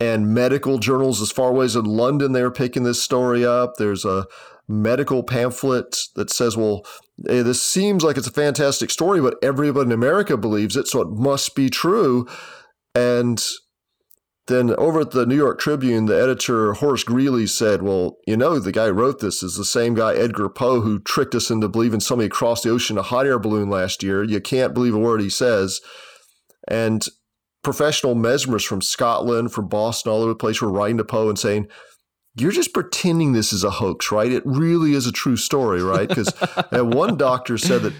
and 0.00 0.34
medical 0.34 0.78
journals 0.78 1.20
as 1.20 1.30
far 1.30 1.50
away 1.50 1.66
as 1.66 1.76
in 1.76 1.84
London. 1.84 2.32
They 2.32 2.42
were 2.42 2.50
picking 2.50 2.82
this 2.82 3.02
story 3.02 3.44
up. 3.44 3.74
There's 3.76 4.04
a 4.04 4.26
medical 4.66 5.22
pamphlet 5.22 5.96
that 6.14 6.30
says, 6.30 6.56
well, 6.56 6.84
Eh, 7.28 7.42
this 7.42 7.62
seems 7.62 8.02
like 8.02 8.16
it's 8.16 8.26
a 8.26 8.32
fantastic 8.32 8.90
story, 8.90 9.20
but 9.20 9.36
everyone 9.42 9.86
in 9.86 9.92
America 9.92 10.36
believes 10.36 10.76
it, 10.76 10.86
so 10.86 11.00
it 11.00 11.10
must 11.10 11.54
be 11.54 11.68
true. 11.68 12.26
And 12.94 13.42
then 14.46 14.74
over 14.76 15.00
at 15.00 15.12
the 15.12 15.26
New 15.26 15.36
York 15.36 15.58
Tribune, 15.58 16.06
the 16.06 16.20
editor 16.20 16.72
Horace 16.72 17.04
Greeley 17.04 17.46
said, 17.46 17.82
Well, 17.82 18.16
you 18.26 18.36
know, 18.36 18.58
the 18.58 18.72
guy 18.72 18.86
who 18.86 18.92
wrote 18.92 19.20
this 19.20 19.42
is 19.42 19.56
the 19.56 19.64
same 19.64 19.94
guy, 19.94 20.14
Edgar 20.14 20.48
Poe, 20.48 20.80
who 20.80 20.98
tricked 20.98 21.34
us 21.34 21.50
into 21.50 21.68
believing 21.68 22.00
somebody 22.00 22.28
crossed 22.28 22.64
the 22.64 22.70
ocean 22.70 22.96
in 22.96 23.00
a 23.00 23.04
hot 23.04 23.26
air 23.26 23.38
balloon 23.38 23.70
last 23.70 24.02
year. 24.02 24.24
You 24.24 24.40
can't 24.40 24.74
believe 24.74 24.94
a 24.94 24.98
word 24.98 25.20
he 25.20 25.30
says. 25.30 25.80
And 26.66 27.04
professional 27.62 28.14
mesmerists 28.14 28.66
from 28.66 28.82
Scotland, 28.82 29.52
from 29.52 29.68
Boston, 29.68 30.10
all 30.10 30.22
over 30.22 30.30
the 30.30 30.34
place 30.34 30.60
were 30.60 30.72
writing 30.72 30.96
to 30.98 31.04
Poe 31.04 31.28
and 31.28 31.38
saying, 31.38 31.68
you're 32.36 32.52
just 32.52 32.72
pretending 32.72 33.32
this 33.32 33.52
is 33.52 33.64
a 33.64 33.70
hoax, 33.70 34.12
right? 34.12 34.30
It 34.30 34.42
really 34.46 34.92
is 34.92 35.06
a 35.06 35.12
true 35.12 35.36
story, 35.36 35.82
right? 35.82 36.08
Because 36.08 36.32
one 36.72 37.16
doctor 37.16 37.58
said 37.58 37.82
that 37.82 37.94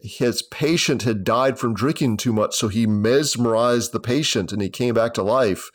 his 0.00 0.42
patient 0.42 1.02
had 1.02 1.24
died 1.24 1.58
from 1.58 1.74
drinking 1.74 2.16
too 2.16 2.32
much, 2.32 2.54
so 2.56 2.68
he 2.68 2.86
mesmerized 2.86 3.92
the 3.92 4.00
patient 4.00 4.52
and 4.52 4.60
he 4.60 4.68
came 4.68 4.94
back 4.94 5.14
to 5.14 5.22
life. 5.22 5.70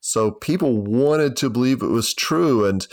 So 0.00 0.30
people 0.30 0.82
wanted 0.82 1.36
to 1.36 1.50
believe 1.50 1.82
it 1.82 1.88
was 1.88 2.14
true, 2.14 2.64
and 2.64 2.86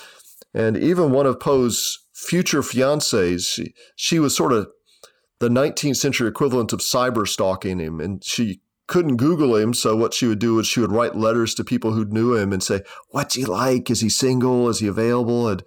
and 0.54 0.76
even 0.78 1.12
one 1.12 1.26
of 1.26 1.40
Poe's 1.40 2.06
future 2.14 2.62
fiancées, 2.62 3.48
she, 3.48 3.74
she 3.96 4.20
was 4.20 4.36
sort 4.36 4.52
of 4.52 4.68
the 5.40 5.50
19th 5.50 5.98
century 5.98 6.28
equivalent 6.28 6.74
of 6.74 6.80
cyber 6.80 7.28
stalking 7.28 7.80
him, 7.80 8.00
and 8.00 8.24
she 8.24 8.62
couldn't 8.88 9.18
Google 9.18 9.56
him. 9.56 9.74
So 9.74 9.96
what 9.96 10.14
she 10.14 10.28
would 10.28 10.40
do 10.40 10.56
was 10.56 10.68
she 10.68 10.80
would 10.80 10.92
write 10.92 11.16
letters 11.16 11.54
to 11.56 11.64
people 11.64 11.94
who 11.94 12.06
knew 12.06 12.36
him 12.36 12.52
and 12.54 12.64
say, 12.64 12.82
"What's 13.10 13.36
he 13.36 13.46
like? 13.46 13.92
Is 13.92 14.02
he 14.02 14.10
single? 14.10 14.70
Is 14.70 14.80
he 14.80 14.88
available?" 14.88 15.48
And 15.48 15.64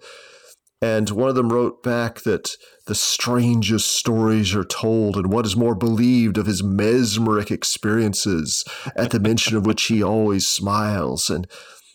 and 0.81 1.11
one 1.11 1.29
of 1.29 1.35
them 1.35 1.53
wrote 1.53 1.83
back 1.83 2.21
that 2.21 2.57
the 2.87 2.95
strangest 2.95 3.91
stories 3.91 4.55
are 4.55 4.63
told, 4.63 5.15
and 5.15 5.31
what 5.31 5.45
is 5.45 5.55
more 5.55 5.75
believed 5.75 6.39
of 6.39 6.47
his 6.47 6.63
mesmeric 6.63 7.51
experiences, 7.51 8.65
at 8.95 9.11
the 9.11 9.19
mention 9.19 9.55
of 9.55 9.65
which 9.65 9.83
he 9.83 10.01
always 10.01 10.47
smiles. 10.47 11.29
And 11.29 11.47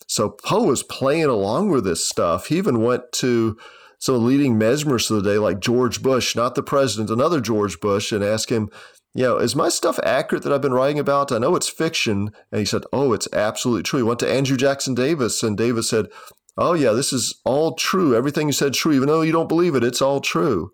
so 0.07 0.31
Poe 0.31 0.62
was 0.62 0.85
playing 0.85 1.25
along 1.25 1.71
with 1.71 1.85
this 1.85 2.09
stuff. 2.09 2.47
He 2.47 2.59
even 2.59 2.81
went 2.81 3.11
to 3.15 3.57
some 3.99 4.25
leading 4.25 4.55
mesmerists 4.55 5.11
of 5.11 5.25
the 5.25 5.31
day, 5.31 5.39
like 5.39 5.59
George 5.59 6.01
Bush, 6.01 6.37
not 6.37 6.55
the 6.55 6.62
president, 6.62 7.11
another 7.11 7.41
George 7.41 7.81
Bush, 7.81 8.12
and 8.12 8.23
asked 8.23 8.51
him, 8.51 8.71
you 9.16 9.22
know, 9.22 9.38
is 9.38 9.57
my 9.57 9.70
stuff 9.70 9.98
accurate 10.02 10.44
that 10.44 10.52
I've 10.52 10.61
been 10.61 10.74
writing 10.74 10.98
about? 10.98 11.33
I 11.33 11.38
know 11.38 11.57
it's 11.57 11.70
fiction. 11.70 12.31
And 12.52 12.59
he 12.59 12.66
said, 12.66 12.83
oh, 12.92 13.14
it's 13.14 13.29
absolutely 13.33 13.83
true. 13.83 14.00
He 14.00 14.02
went 14.02 14.20
to 14.20 14.31
Andrew 14.31 14.59
Jackson 14.59 14.94
Davis, 14.94 15.42
and 15.42 15.57
Davis 15.57 15.88
said, 15.88 16.07
oh, 16.59 16.74
yeah, 16.74 16.92
this 16.92 17.14
is 17.14 17.40
all 17.44 17.74
true. 17.74 18.14
Everything 18.14 18.46
you 18.46 18.52
said 18.52 18.74
true. 18.74 18.92
Even 18.92 19.09
though 19.09 19.22
you 19.22 19.33
don't 19.33 19.48
believe 19.48 19.74
it, 19.74 19.83
it's 19.83 20.02
all 20.02 20.20
true. 20.20 20.70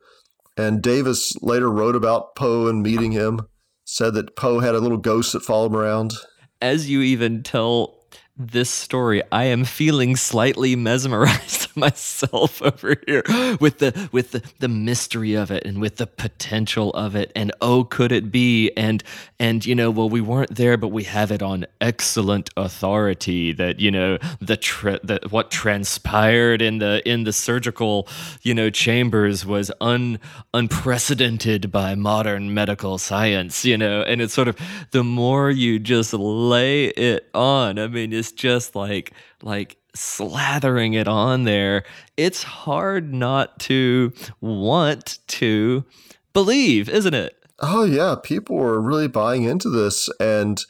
And 0.57 0.83
Davis 0.83 1.33
later 1.41 1.71
wrote 1.71 1.95
about 1.95 2.35
Poe 2.35 2.67
and 2.67 2.83
meeting 2.83 3.13
him, 3.13 3.43
said 3.85 4.15
that 4.15 4.35
Poe 4.35 4.59
had 4.59 4.75
a 4.75 4.81
little 4.81 4.99
ghost 4.99 5.33
that 5.33 5.45
followed 5.45 5.67
him 5.67 5.77
around. 5.77 6.15
As 6.61 6.91
you 6.91 7.01
even 7.01 7.45
tell 7.45 8.03
this 8.37 8.71
story, 8.71 9.23
I 9.31 9.45
am 9.45 9.65
feeling 9.65 10.17
slightly 10.17 10.75
mesmerized 10.75 11.69
myself 11.77 12.63
over 12.63 12.97
here 13.07 13.23
with 13.61 13.79
the 13.79 14.09
with 14.13 14.33
the, 14.33 14.43
the 14.59 14.69
mystery 14.69 15.35
of 15.35 15.51
it 15.51 15.65
and 15.65 15.81
with 15.81 15.97
the 15.97 16.07
potential 16.07 16.91
of 16.91 17.15
it. 17.15 17.33
And 17.35 17.53
oh 17.61 17.85
could 17.85 18.13
it 18.13 18.31
be? 18.31 18.71
And 18.77 19.03
and 19.39 19.65
you 19.65 19.75
know 19.75 19.91
well 19.91 20.09
we 20.09 20.21
weren't 20.21 20.55
there 20.55 20.77
but 20.77 20.89
we 20.89 21.05
have 21.05 21.31
it 21.31 21.43
on 21.43 21.67
excellent 21.81 22.51
authority 22.57 23.53
that 23.53 23.81
you 23.81 23.91
know 23.91 24.19
the 24.41 24.57
that 25.03 25.31
what 25.31 25.51
transpired 25.51 26.63
in 26.63 26.79
the 26.79 27.03
in 27.09 27.25
the 27.25 27.33
surgical 27.33 28.09
you 28.43 28.55
know 28.55 28.71
chambers 28.71 29.45
was 29.45 29.71
un 29.81 30.19
unprecedented 30.55 31.71
by 31.71 31.95
modern 31.95 32.55
medical 32.55 32.99
science 32.99 33.65
you 33.65 33.77
know? 33.77 34.03
And 34.03 34.21
it's 34.21 34.35
sort 34.35 34.49
of 34.49 34.57
the 34.91 35.05
more 35.05 35.51
you 35.51 35.79
just 35.79 36.13
lay 36.13 36.87
it 36.87 37.29
on 37.35 37.79
I 37.79 37.89
mean 37.89 38.13
it's 38.13 38.33
just 38.33 38.75
like 38.75 39.13
like 39.43 39.77
slathering 39.97 40.95
it 40.95 41.09
on 41.09 41.45
there, 41.45 41.85
it's 42.17 42.43
hard 42.43 43.13
not 43.13 43.59
to 43.61 44.13
want 44.41 45.19
to 45.29 45.85
believe, 46.33 46.89
isn't 46.89 47.15
it? 47.15 47.37
Oh 47.61 47.85
yeah, 47.85 48.17
people 48.23 48.57
were 48.57 48.81
really 48.81 49.09
buying 49.09 49.45
into 49.45 49.69
this 49.69 50.09
and 50.19 50.65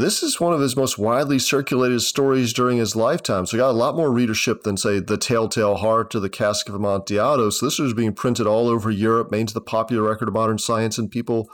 this 0.00 0.22
is 0.22 0.40
one 0.40 0.52
of 0.52 0.60
his 0.60 0.76
most 0.76 0.98
widely 0.98 1.38
circulated 1.38 2.00
stories 2.00 2.52
during 2.52 2.78
his 2.78 2.96
lifetime. 2.96 3.44
So, 3.44 3.56
he 3.56 3.58
got 3.58 3.70
a 3.70 3.72
lot 3.72 3.96
more 3.96 4.10
readership 4.10 4.62
than, 4.62 4.76
say, 4.76 4.98
The 4.98 5.18
Telltale 5.18 5.76
Heart 5.76 6.14
or 6.14 6.20
The 6.20 6.30
Cask 6.30 6.68
of 6.68 6.74
Amontillado. 6.74 7.50
So, 7.50 7.66
this 7.66 7.78
was 7.78 7.92
being 7.92 8.14
printed 8.14 8.46
all 8.46 8.68
over 8.68 8.90
Europe, 8.90 9.30
made 9.30 9.40
into 9.40 9.54
the 9.54 9.60
popular 9.60 10.08
record 10.08 10.28
of 10.28 10.34
modern 10.34 10.58
science, 10.58 10.96
and 10.96 11.10
people 11.10 11.50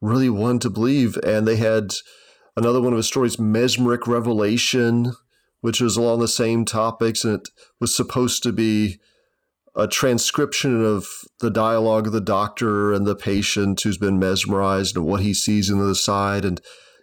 really 0.00 0.28
wanted 0.28 0.62
to 0.62 0.70
believe. 0.70 1.16
And 1.18 1.46
they 1.46 1.56
had 1.56 1.92
another 2.56 2.80
one 2.80 2.92
of 2.92 2.96
his 2.96 3.06
stories, 3.06 3.38
Mesmeric 3.38 4.06
Revelation, 4.06 5.12
which 5.66 5.80
was 5.80 5.96
along 5.96 6.20
the 6.20 6.28
same 6.28 6.64
topics, 6.64 7.24
and 7.24 7.40
it 7.40 7.48
was 7.80 7.92
supposed 7.92 8.40
to 8.40 8.52
be 8.52 9.00
a 9.74 9.88
transcription 9.88 10.84
of 10.84 11.08
the 11.40 11.50
dialogue 11.50 12.06
of 12.06 12.12
the 12.12 12.20
doctor 12.20 12.92
and 12.92 13.04
the 13.04 13.16
patient 13.16 13.80
who's 13.80 13.98
been 13.98 14.16
mesmerized 14.16 14.94
and 14.94 15.04
what 15.04 15.22
he 15.22 15.34
sees 15.34 15.68
in 15.68 15.80
the 15.80 15.96
side 15.96 16.44
and 16.44 16.60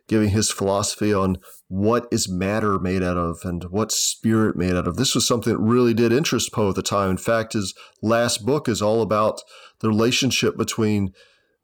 giving 0.08 0.30
his 0.30 0.50
philosophy 0.50 1.14
on 1.14 1.36
what 1.68 2.08
is 2.10 2.30
matter 2.30 2.80
made 2.80 3.04
out 3.04 3.18
of 3.18 3.42
and 3.44 3.66
what 3.66 3.92
spirit 3.92 4.56
made 4.56 4.76
out 4.76 4.88
of. 4.88 4.96
This 4.96 5.14
was 5.14 5.28
something 5.28 5.52
that 5.52 5.60
really 5.60 5.94
did 5.94 6.14
interest 6.14 6.54
Poe 6.54 6.70
at 6.70 6.76
the 6.76 6.82
time. 6.82 7.10
In 7.10 7.18
fact, 7.18 7.52
his 7.52 7.74
last 8.02 8.46
book 8.46 8.70
is 8.70 8.82
all 8.82 9.02
about 9.02 9.42
the 9.82 9.90
relationship 9.90 10.56
between 10.56 11.12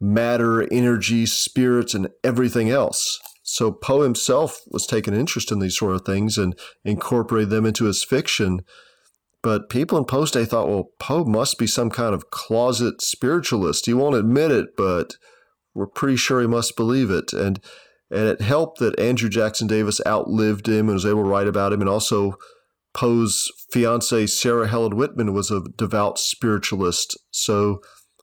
matter, 0.02 0.68
energy, 0.70 1.26
spirits, 1.26 1.94
and 1.94 2.10
everything 2.26 2.70
else. 2.70 3.22
So 3.52 3.72
Poe 3.72 4.02
himself 4.02 4.62
was 4.68 4.86
taking 4.86 5.16
interest 5.16 5.52
in 5.52 5.58
these 5.58 5.78
sort 5.78 5.96
of 5.96 6.06
things 6.06 6.38
and 6.38 6.58
incorporated 6.86 7.50
them 7.50 7.66
into 7.66 7.86
his 7.86 8.04
fiction. 8.04 8.62
But 9.42 9.70
people 9.70 9.98
in 9.98 10.06
Poe's 10.06 10.30
day 10.30 10.46
thought, 10.46 10.68
well, 10.68 10.92
Poe 11.00 11.24
must 11.24 11.58
be 11.58 11.66
some 11.66 11.90
kind 11.90 12.14
of 12.14 12.30
closet 12.30 13.02
spiritualist. 13.02 13.88
He 13.88 13.94
won't 13.94 14.16
admit 14.16 14.52
it, 14.52 14.78
but 14.78 15.16
we're 15.74 15.88
pretty 15.88 16.16
sure 16.16 16.42
he 16.42 16.48
must 16.48 16.76
believe 16.76 17.10
it. 17.10 17.34
And 17.34 17.60
and 18.12 18.28
it 18.28 18.42
helped 18.42 18.80
that 18.80 19.00
Andrew 19.00 19.30
Jackson 19.30 19.68
Davis 19.68 20.02
outlived 20.06 20.68
him 20.68 20.88
and 20.88 20.96
was 20.96 21.06
able 21.06 21.24
to 21.24 21.30
write 21.30 21.48
about 21.48 21.74
him. 21.74 21.82
And 21.82 21.90
also, 21.90 22.36
Poe's 22.94 23.52
fiancee, 23.72 24.26
Sarah 24.26 24.68
Helen 24.68 24.96
Whitman, 24.96 25.34
was 25.34 25.52
a 25.52 25.62
devout 25.76 26.18
spiritualist. 26.18 27.18
So 27.32 27.82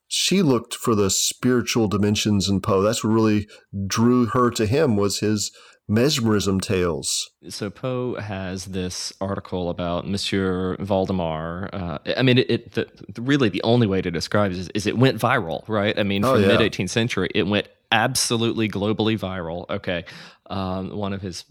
she 0.09 0.43
looked 0.43 0.75
for 0.75 0.95
the 0.95 1.11
spiritual 1.11 1.89
dimensions 1.89 2.49
in 2.49 2.61
Poe. 2.61 2.83
That's 2.83 3.03
what 3.03 3.11
really 3.11 3.49
drew 3.87 4.27
her 4.27 4.51
to 4.51 4.67
him 4.67 4.97
was 4.97 5.19
his 5.19 5.51
mesmerism 5.89 6.61
tales. 6.61 7.31
So 7.49 7.71
Poe 7.71 8.17
has 8.17 8.67
this 8.67 9.13
article 9.21 9.71
about 9.71 10.09
Monsieur 10.09 10.77
Valdemar. 10.81 11.71
Uh, 11.73 11.99
I 12.17 12.23
mean, 12.23 12.39
it, 12.39 12.51
it 12.51 12.73
the, 12.73 13.23
really 13.23 13.49
the 13.49 13.63
only 13.63 13.87
way 13.87 14.03
to 14.03 14.11
describe 14.11 14.51
it 14.53 14.59
is, 14.59 14.69
is 14.71 14.87
it 14.87 14.99
went 14.99 15.19
viral, 15.19 15.69
right? 15.69 15.97
I 15.99 16.03
mean, 16.03 16.25
oh, 16.25 16.35
from 16.35 16.45
oh, 16.45 16.49
yeah. 16.49 16.59
mid 16.59 16.73
18th 16.73 16.91
century, 16.91 17.29
it 17.35 17.45
went 17.45 17.69
absolutely 17.93 18.69
globally 18.69 19.19
viral. 19.19 19.69
Okay, 19.71 20.05
um, 20.51 20.97
one 20.97 21.13
of 21.13 21.23
his 21.23 21.45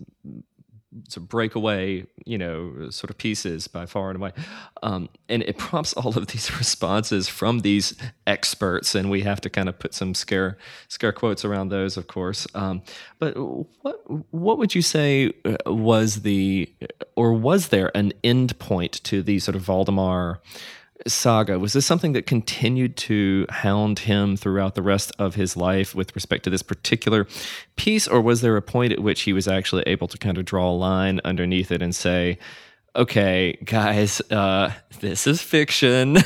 sort 1.08 1.24
of 1.24 1.30
breakaway, 1.30 2.06
you 2.26 2.38
know, 2.38 2.90
sort 2.90 3.10
of 3.10 3.18
pieces 3.18 3.68
by 3.68 3.86
far 3.86 4.10
and 4.10 4.18
away. 4.18 4.32
Um, 4.84 5.10
and 5.30 5.44
it 5.44 5.58
prompts 5.58 5.94
all 5.94 6.18
of 6.18 6.28
these 6.28 6.52
responses 6.58 7.28
from 7.28 7.60
these 7.60 7.96
experts, 8.28 8.96
and 8.96 9.10
we 9.10 9.22
have 9.22 9.42
to 9.42 9.50
kind 9.50 9.70
of 9.70 9.78
put 9.80 9.94
some 9.94 10.14
scare 10.14 10.58
scare 10.88 11.12
quotes 11.12 11.46
around 11.46 11.70
those, 11.70 11.98
of 11.98 12.08
course. 12.08 12.48
Um, 12.56 12.82
but 13.20 13.36
what 13.36 14.34
what 14.34 14.58
would 14.58 14.76
you 14.76 14.82
say 14.82 15.32
uh, 15.46 15.56
was 15.66 16.22
the, 16.22 16.72
or 17.16 17.34
was 17.34 17.70
there 17.70 17.96
an 17.96 18.14
end 18.24 18.58
point 18.60 18.94
to 19.06 19.22
the 19.22 19.40
sort 19.40 19.56
of 19.56 19.62
Valdemar? 19.62 20.42
Saga 21.08 21.60
was 21.60 21.74
this 21.74 21.86
something 21.86 22.14
that 22.14 22.26
continued 22.26 22.96
to 22.98 23.46
hound 23.50 24.00
him 24.00 24.38
throughout 24.38 24.76
the 24.76 24.82
rest 24.82 25.12
of 25.20 25.36
his 25.36 25.58
life 25.58 25.94
with 25.94 26.16
respect 26.16 26.44
to 26.46 26.50
this 26.50 26.64
particular 26.64 27.28
piece? 27.76 28.08
Or 28.08 28.22
was 28.22 28.42
there 28.42 28.58
a 28.58 28.62
point 28.62 28.94
at 28.94 29.00
which 29.00 29.22
he 29.22 29.34
was 29.34 29.48
actually 29.48 29.84
able 29.86 30.08
to 30.08 30.18
kind 30.18 30.38
of 30.38 30.46
draw 30.46 30.70
a 30.70 30.74
line 30.74 31.20
underneath 31.24 31.72
it 31.72 31.82
and 31.82 31.94
say 31.94 32.38
okay 32.96 33.58
guys 33.66 34.22
uh, 34.32 34.72
this 35.02 35.28
is 35.28 35.42
fiction. 35.42 36.18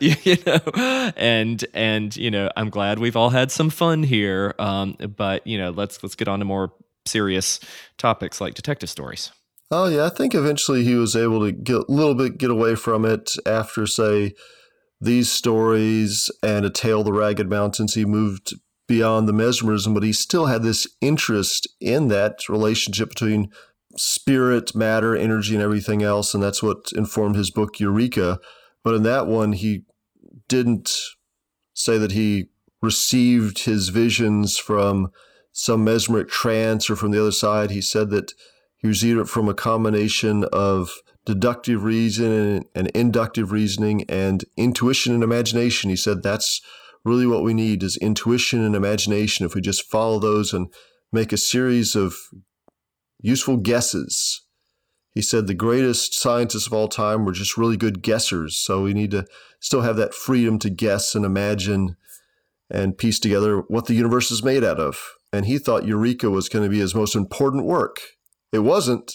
You, 0.00 0.14
you, 0.24 0.36
know? 0.44 1.12
And 1.16 1.64
and 1.72 2.16
you 2.16 2.30
know 2.30 2.50
i'm 2.56 2.70
glad 2.70 2.98
we've 2.98 3.16
all 3.16 3.30
had 3.30 3.50
some 3.50 3.70
fun 3.70 4.02
here 4.02 4.54
um, 4.58 4.96
but 5.16 5.46
you 5.46 5.58
know 5.58 5.70
let's 5.70 6.02
let's 6.02 6.14
get 6.14 6.28
on 6.28 6.40
to 6.40 6.44
more 6.44 6.72
serious 7.06 7.60
topics 7.98 8.40
like 8.40 8.54
detective 8.54 8.88
stories 8.88 9.30
Oh 9.74 9.86
yeah, 9.86 10.04
I 10.04 10.10
think 10.10 10.34
eventually 10.34 10.84
he 10.84 10.96
was 10.96 11.16
able 11.16 11.40
to 11.40 11.50
get 11.50 11.76
a 11.76 11.84
little 11.88 12.14
bit 12.14 12.36
get 12.36 12.50
away 12.50 12.74
from 12.74 13.06
it 13.06 13.32
after 13.46 13.86
say 13.86 14.34
these 15.00 15.32
stories 15.32 16.30
and 16.42 16.66
a 16.66 16.70
tale 16.70 17.00
of 17.00 17.06
the 17.06 17.12
ragged 17.14 17.48
mountains. 17.48 17.94
He 17.94 18.04
moved 18.04 18.52
beyond 18.86 19.26
the 19.26 19.32
mesmerism 19.32 19.94
but 19.94 20.02
he 20.02 20.12
still 20.12 20.44
had 20.44 20.62
this 20.62 20.86
interest 21.00 21.66
in 21.80 22.08
that 22.08 22.50
relationship 22.50 23.08
between 23.08 23.50
spirit 23.96 24.74
matter 24.74 25.16
energy 25.16 25.54
and 25.54 25.62
everything 25.62 26.02
else 26.02 26.34
and 26.34 26.42
that's 26.42 26.62
what 26.62 26.92
informed 26.94 27.36
his 27.36 27.50
book 27.50 27.80
eureka. 27.80 28.38
But 28.84 28.94
in 28.94 29.04
that 29.04 29.26
one 29.26 29.54
he 29.54 29.84
didn't 30.48 30.94
say 31.72 31.96
that 31.96 32.12
he 32.12 32.50
received 32.82 33.60
his 33.60 33.88
visions 33.88 34.58
from 34.58 35.10
some 35.52 35.82
mesmeric 35.82 36.28
trance 36.28 36.90
or 36.90 36.96
from 36.96 37.10
the 37.10 37.20
other 37.20 37.32
side. 37.32 37.70
He 37.70 37.80
said 37.80 38.10
that 38.10 38.34
he 38.82 38.88
was 38.88 39.04
either 39.04 39.24
from 39.24 39.48
a 39.48 39.54
combination 39.54 40.44
of 40.52 40.90
deductive 41.24 41.84
reasoning 41.84 42.66
and 42.74 42.88
inductive 42.88 43.52
reasoning 43.52 44.04
and 44.08 44.44
intuition 44.56 45.14
and 45.14 45.22
imagination. 45.22 45.88
He 45.88 45.96
said 45.96 46.22
that's 46.22 46.60
really 47.04 47.26
what 47.26 47.44
we 47.44 47.54
need 47.54 47.84
is 47.84 47.96
intuition 47.96 48.62
and 48.62 48.74
imagination. 48.74 49.46
If 49.46 49.54
we 49.54 49.60
just 49.60 49.88
follow 49.88 50.18
those 50.18 50.52
and 50.52 50.66
make 51.12 51.32
a 51.32 51.36
series 51.36 51.94
of 51.94 52.16
useful 53.20 53.56
guesses. 53.56 54.42
He 55.14 55.22
said 55.22 55.46
the 55.46 55.54
greatest 55.54 56.14
scientists 56.14 56.66
of 56.66 56.72
all 56.72 56.88
time 56.88 57.24
were 57.24 57.32
just 57.32 57.56
really 57.56 57.76
good 57.76 58.02
guessers. 58.02 58.52
So 58.52 58.82
we 58.82 58.94
need 58.94 59.12
to 59.12 59.26
still 59.60 59.82
have 59.82 59.96
that 59.96 60.14
freedom 60.14 60.58
to 60.60 60.70
guess 60.70 61.14
and 61.14 61.24
imagine 61.24 61.96
and 62.70 62.96
piece 62.96 63.20
together 63.20 63.58
what 63.68 63.86
the 63.86 63.94
universe 63.94 64.30
is 64.30 64.42
made 64.42 64.64
out 64.64 64.80
of. 64.80 65.12
And 65.32 65.46
he 65.46 65.58
thought 65.58 65.86
Eureka 65.86 66.30
was 66.30 66.48
going 66.48 66.64
to 66.64 66.70
be 66.70 66.80
his 66.80 66.94
most 66.94 67.14
important 67.14 67.64
work. 67.64 68.00
It 68.52 68.60
wasn't. 68.60 69.14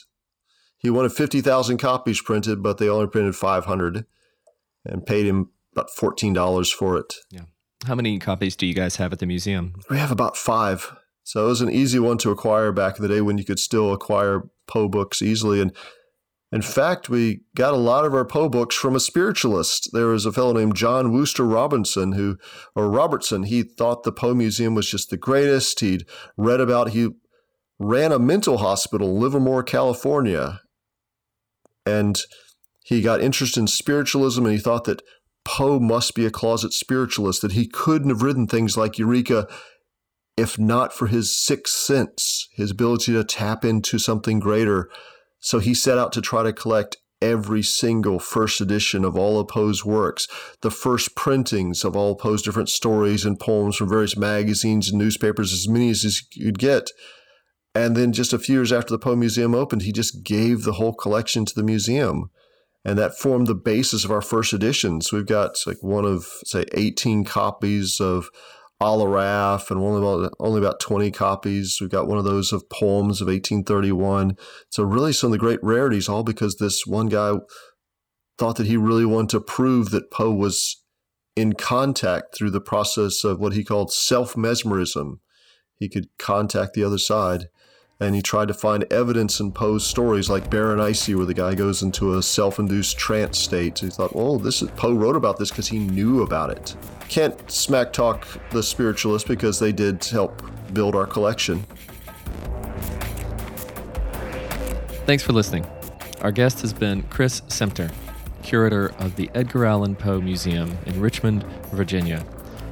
He 0.80 0.90
wanted 0.90 1.14
50,000 1.14 1.78
copies 1.78 2.22
printed, 2.22 2.62
but 2.62 2.78
they 2.78 2.90
only 2.90 3.08
printed 3.08 3.36
500 3.36 4.06
and 4.86 5.06
paid 5.06 5.26
him 5.26 5.52
about 5.74 5.90
$14 5.90 6.74
for 6.74 6.98
it. 6.98 7.14
Yeah. 7.32 7.44
How 7.86 7.96
many 7.96 8.20
copies 8.20 8.56
do 8.56 8.66
you 8.66 8.74
guys 8.74 8.96
have 8.98 9.14
at 9.14 9.20
the 9.20 9.26
museum? 9.26 9.76
We 9.90 9.98
have 9.98 10.12
about 10.12 10.36
five. 10.36 10.96
So 11.24 11.46
it 11.46 11.50
was 11.50 11.62
an 11.62 11.70
easy 11.70 12.00
one 12.00 12.18
to 12.20 12.32
acquire 12.32 12.72
back 12.72 12.98
in 12.98 13.02
the 13.02 13.14
day 13.14 13.22
when 13.22 13.38
you 13.38 13.44
could 13.44 13.60
still 13.60 13.94
acquire 13.94 14.44
Poe 14.66 14.88
books 14.88 15.22
easily. 15.22 15.62
And 15.62 15.76
in 16.52 16.62
fact, 16.62 17.10
we 17.10 17.42
got 17.56 17.74
a 17.74 17.78
lot 17.78 18.06
of 18.06 18.14
our 18.14 18.26
Poe 18.26 18.50
books 18.50 18.76
from 18.76 18.96
a 18.96 19.00
spiritualist. 19.00 19.90
There 19.94 20.08
was 20.08 20.26
a 20.26 20.32
fellow 20.32 20.54
named 20.54 20.76
John 20.76 21.12
Wooster 21.12 21.44
Robinson 21.44 22.14
who, 22.14 22.38
or 22.76 22.90
Robertson, 22.90 23.44
he 23.44 23.64
thought 23.64 24.04
the 24.04 24.12
Poe 24.12 24.34
Museum 24.34 24.74
was 24.74 24.90
just 24.90 25.10
the 25.10 25.18
greatest. 25.18 25.82
He'd 25.82 26.06
read 26.38 26.62
about, 26.62 26.90
he 26.90 27.10
ran 27.80 28.12
a 28.12 28.20
mental 28.20 28.58
hospital 28.58 29.10
in 29.10 29.20
Livermore, 29.20 29.64
California. 29.64 30.62
And 31.86 32.20
he 32.86 33.02
got 33.02 33.22
interested 33.22 33.60
in 33.60 33.68
spiritualism 33.68 34.46
and 34.46 34.54
he 34.54 34.60
thought 34.60 34.86
that 34.86 35.02
Poe 35.46 35.80
must 35.80 36.16
be 36.16 36.26
a 36.26 36.32
closet 36.32 36.74
spiritualist, 36.74 37.42
that 37.42 37.54
he 37.54 37.68
couldn't 37.68 38.10
have 38.10 38.22
written 38.22 38.48
things 38.48 38.76
like 38.76 38.98
Eureka 38.98 39.48
if 40.38 40.60
not 40.60 40.94
for 40.94 41.08
his 41.08 41.36
sixth 41.36 41.76
sense, 41.76 42.48
his 42.54 42.72
ability 42.72 43.12
to 43.12 43.24
tap 43.24 43.66
into 43.66 43.98
something 43.98 44.40
greater. 44.40 44.88
So 45.40 45.58
he 45.58 45.74
set 45.74 45.98
out 45.98 46.12
to 46.14 46.22
try 46.22 46.44
to 46.44 46.54
collect 46.54 46.98
every 47.20 47.64
single 47.64 48.20
first 48.20 48.62
edition 48.62 49.04
of 49.04 49.18
all 49.18 49.40
of 49.40 49.48
Poe's 49.48 49.84
works, 49.84 50.28
the 50.62 50.70
first 50.70 51.16
printings 51.16 51.84
of 51.84 51.96
all 51.96 52.16
Poe's 52.16 52.44
different 52.44 52.70
stories 52.70 53.26
and 53.26 53.40
poems 53.40 53.76
from 53.76 53.90
various 53.90 54.16
magazines 54.16 54.90
and 54.90 55.00
newspapers, 55.00 55.52
as 55.52 55.68
many 55.68 55.90
as 55.90 56.04
he 56.04 56.44
could 56.44 56.60
get. 56.60 56.92
And 57.78 57.96
then 57.96 58.12
just 58.12 58.34
a 58.34 58.40
few 58.40 58.56
years 58.56 58.74
after 58.74 58.90
the 58.90 58.98
Poe 58.98 59.16
Museum 59.16 59.54
opened, 59.54 59.84
he 59.84 59.92
just 59.92 60.24
gave 60.24 60.64
the 60.64 60.74
whole 60.74 60.96
collection 60.96 61.46
to 61.46 61.54
the 61.54 61.62
museum. 61.62 62.32
And 62.84 62.98
that 62.98 63.16
formed 63.16 63.46
the 63.46 63.54
basis 63.54 64.04
of 64.04 64.10
our 64.10 64.22
first 64.22 64.52
editions. 64.52 65.14
We've 65.14 65.28
got 65.28 65.56
like 65.68 65.78
one 65.82 66.04
of, 66.04 66.26
say, 66.44 66.66
18 66.74 67.24
copies 67.24 68.00
of 68.02 68.32
Al 68.82 69.02
Aaraaf 69.02 69.70
and 69.70 69.80
only 69.80 70.00
about, 70.00 70.34
only 70.40 70.60
about 70.60 70.80
20 70.80 71.12
copies. 71.12 71.78
We've 71.80 71.92
got 71.92 72.08
one 72.08 72.18
of 72.18 72.24
those 72.24 72.52
of 72.52 72.68
poems 72.68 73.22
of 73.22 73.28
1831. 73.28 74.38
So 74.72 74.82
really 74.82 75.14
some 75.14 75.28
of 75.28 75.34
the 75.34 75.38
great 75.38 75.64
rarities, 75.64 76.10
all 76.10 76.24
because 76.24 76.56
this 76.56 76.88
one 76.88 77.10
guy 77.10 77.34
thought 78.40 78.56
that 78.56 78.66
he 78.66 78.76
really 78.76 79.06
wanted 79.06 79.30
to 79.30 79.42
prove 79.42 79.92
that 79.92 80.10
Poe 80.10 80.34
was 80.34 80.84
in 81.36 81.54
contact 81.54 82.36
through 82.36 82.50
the 82.50 82.60
process 82.60 83.24
of 83.24 83.40
what 83.40 83.54
he 83.54 83.64
called 83.64 83.94
self-mesmerism. 83.94 85.22
He 85.76 85.88
could 85.88 86.08
contact 86.18 86.74
the 86.74 86.84
other 86.84 86.98
side 86.98 87.50
and 88.00 88.14
he 88.14 88.22
tried 88.22 88.48
to 88.48 88.54
find 88.54 88.86
evidence 88.92 89.40
in 89.40 89.52
Poe's 89.52 89.86
stories 89.86 90.30
like 90.30 90.50
Berenice, 90.50 91.08
where 91.16 91.26
the 91.26 91.34
guy 91.34 91.56
goes 91.56 91.82
into 91.82 92.18
a 92.18 92.24
self-induced 92.24 92.98
trance 92.98 93.40
state. 93.40 93.80
He 93.80 93.90
thought, 93.90 94.16
well, 94.16 94.38
this 94.38 94.62
is 94.62 94.70
Poe 94.72 94.94
wrote 94.94 95.16
about 95.16 95.38
this 95.38 95.50
because 95.50 95.68
he 95.68 95.80
knew 95.80 96.22
about 96.22 96.52
it. 96.52 96.76
Can't 97.10 97.50
smack 97.50 97.92
talk 97.94 98.28
the 98.52 98.62
spiritualists 98.62 99.28
because 99.28 99.60
they 99.60 99.72
did 99.72 100.04
help 100.06 100.42
build 100.74 100.96
our 100.96 101.08
collection. 101.08 101.66
Thanks 105.06 105.24
for 105.24 105.34
listening. 105.34 105.66
Our 106.22 106.32
guest 106.32 106.62
has 106.62 106.74
been 106.74 107.04
Chris 107.04 107.42
Semtner, 107.48 107.92
curator 108.44 108.90
of 109.00 109.16
the 109.16 109.30
Edgar 109.34 109.66
Allan 109.66 109.96
Poe 109.96 110.20
Museum 110.20 110.78
in 110.86 111.00
Richmond, 111.00 111.44
Virginia, 111.72 112.26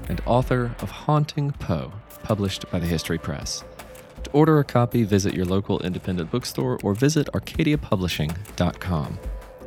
and 0.09 0.21
author 0.25 0.75
of 0.81 0.91
Haunting 0.91 1.51
Poe, 1.51 1.91
published 2.23 2.69
by 2.71 2.79
the 2.79 2.85
History 2.85 3.17
Press. 3.17 3.63
Order 4.35 4.59
a 4.59 4.65
copy, 4.65 5.03
visit 5.03 5.33
your 5.33 5.45
local 5.45 5.79
independent 5.79 6.29
bookstore 6.29 6.77
or 6.83 6.93
visit 6.93 7.27
arcadiapublishing.com. 7.27 9.17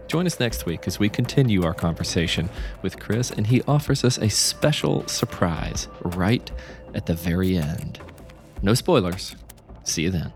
Join 0.08 0.26
us 0.26 0.38
next 0.38 0.66
week 0.66 0.86
as 0.86 0.98
we 0.98 1.08
continue 1.08 1.64
our 1.64 1.72
conversation 1.72 2.50
with 2.82 3.00
Chris, 3.00 3.30
and 3.30 3.46
he 3.46 3.62
offers 3.62 4.04
us 4.04 4.18
a 4.18 4.28
special 4.28 5.08
surprise 5.08 5.88
right 6.04 6.50
at 6.92 7.06
the 7.06 7.14
very 7.14 7.56
end. 7.56 7.98
No 8.60 8.74
spoilers. 8.74 9.36
See 9.84 10.02
you 10.02 10.10
then. 10.10 10.34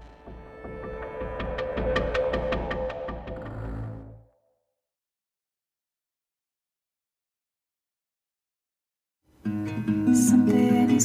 Something 10.14 10.90
is 10.90 11.05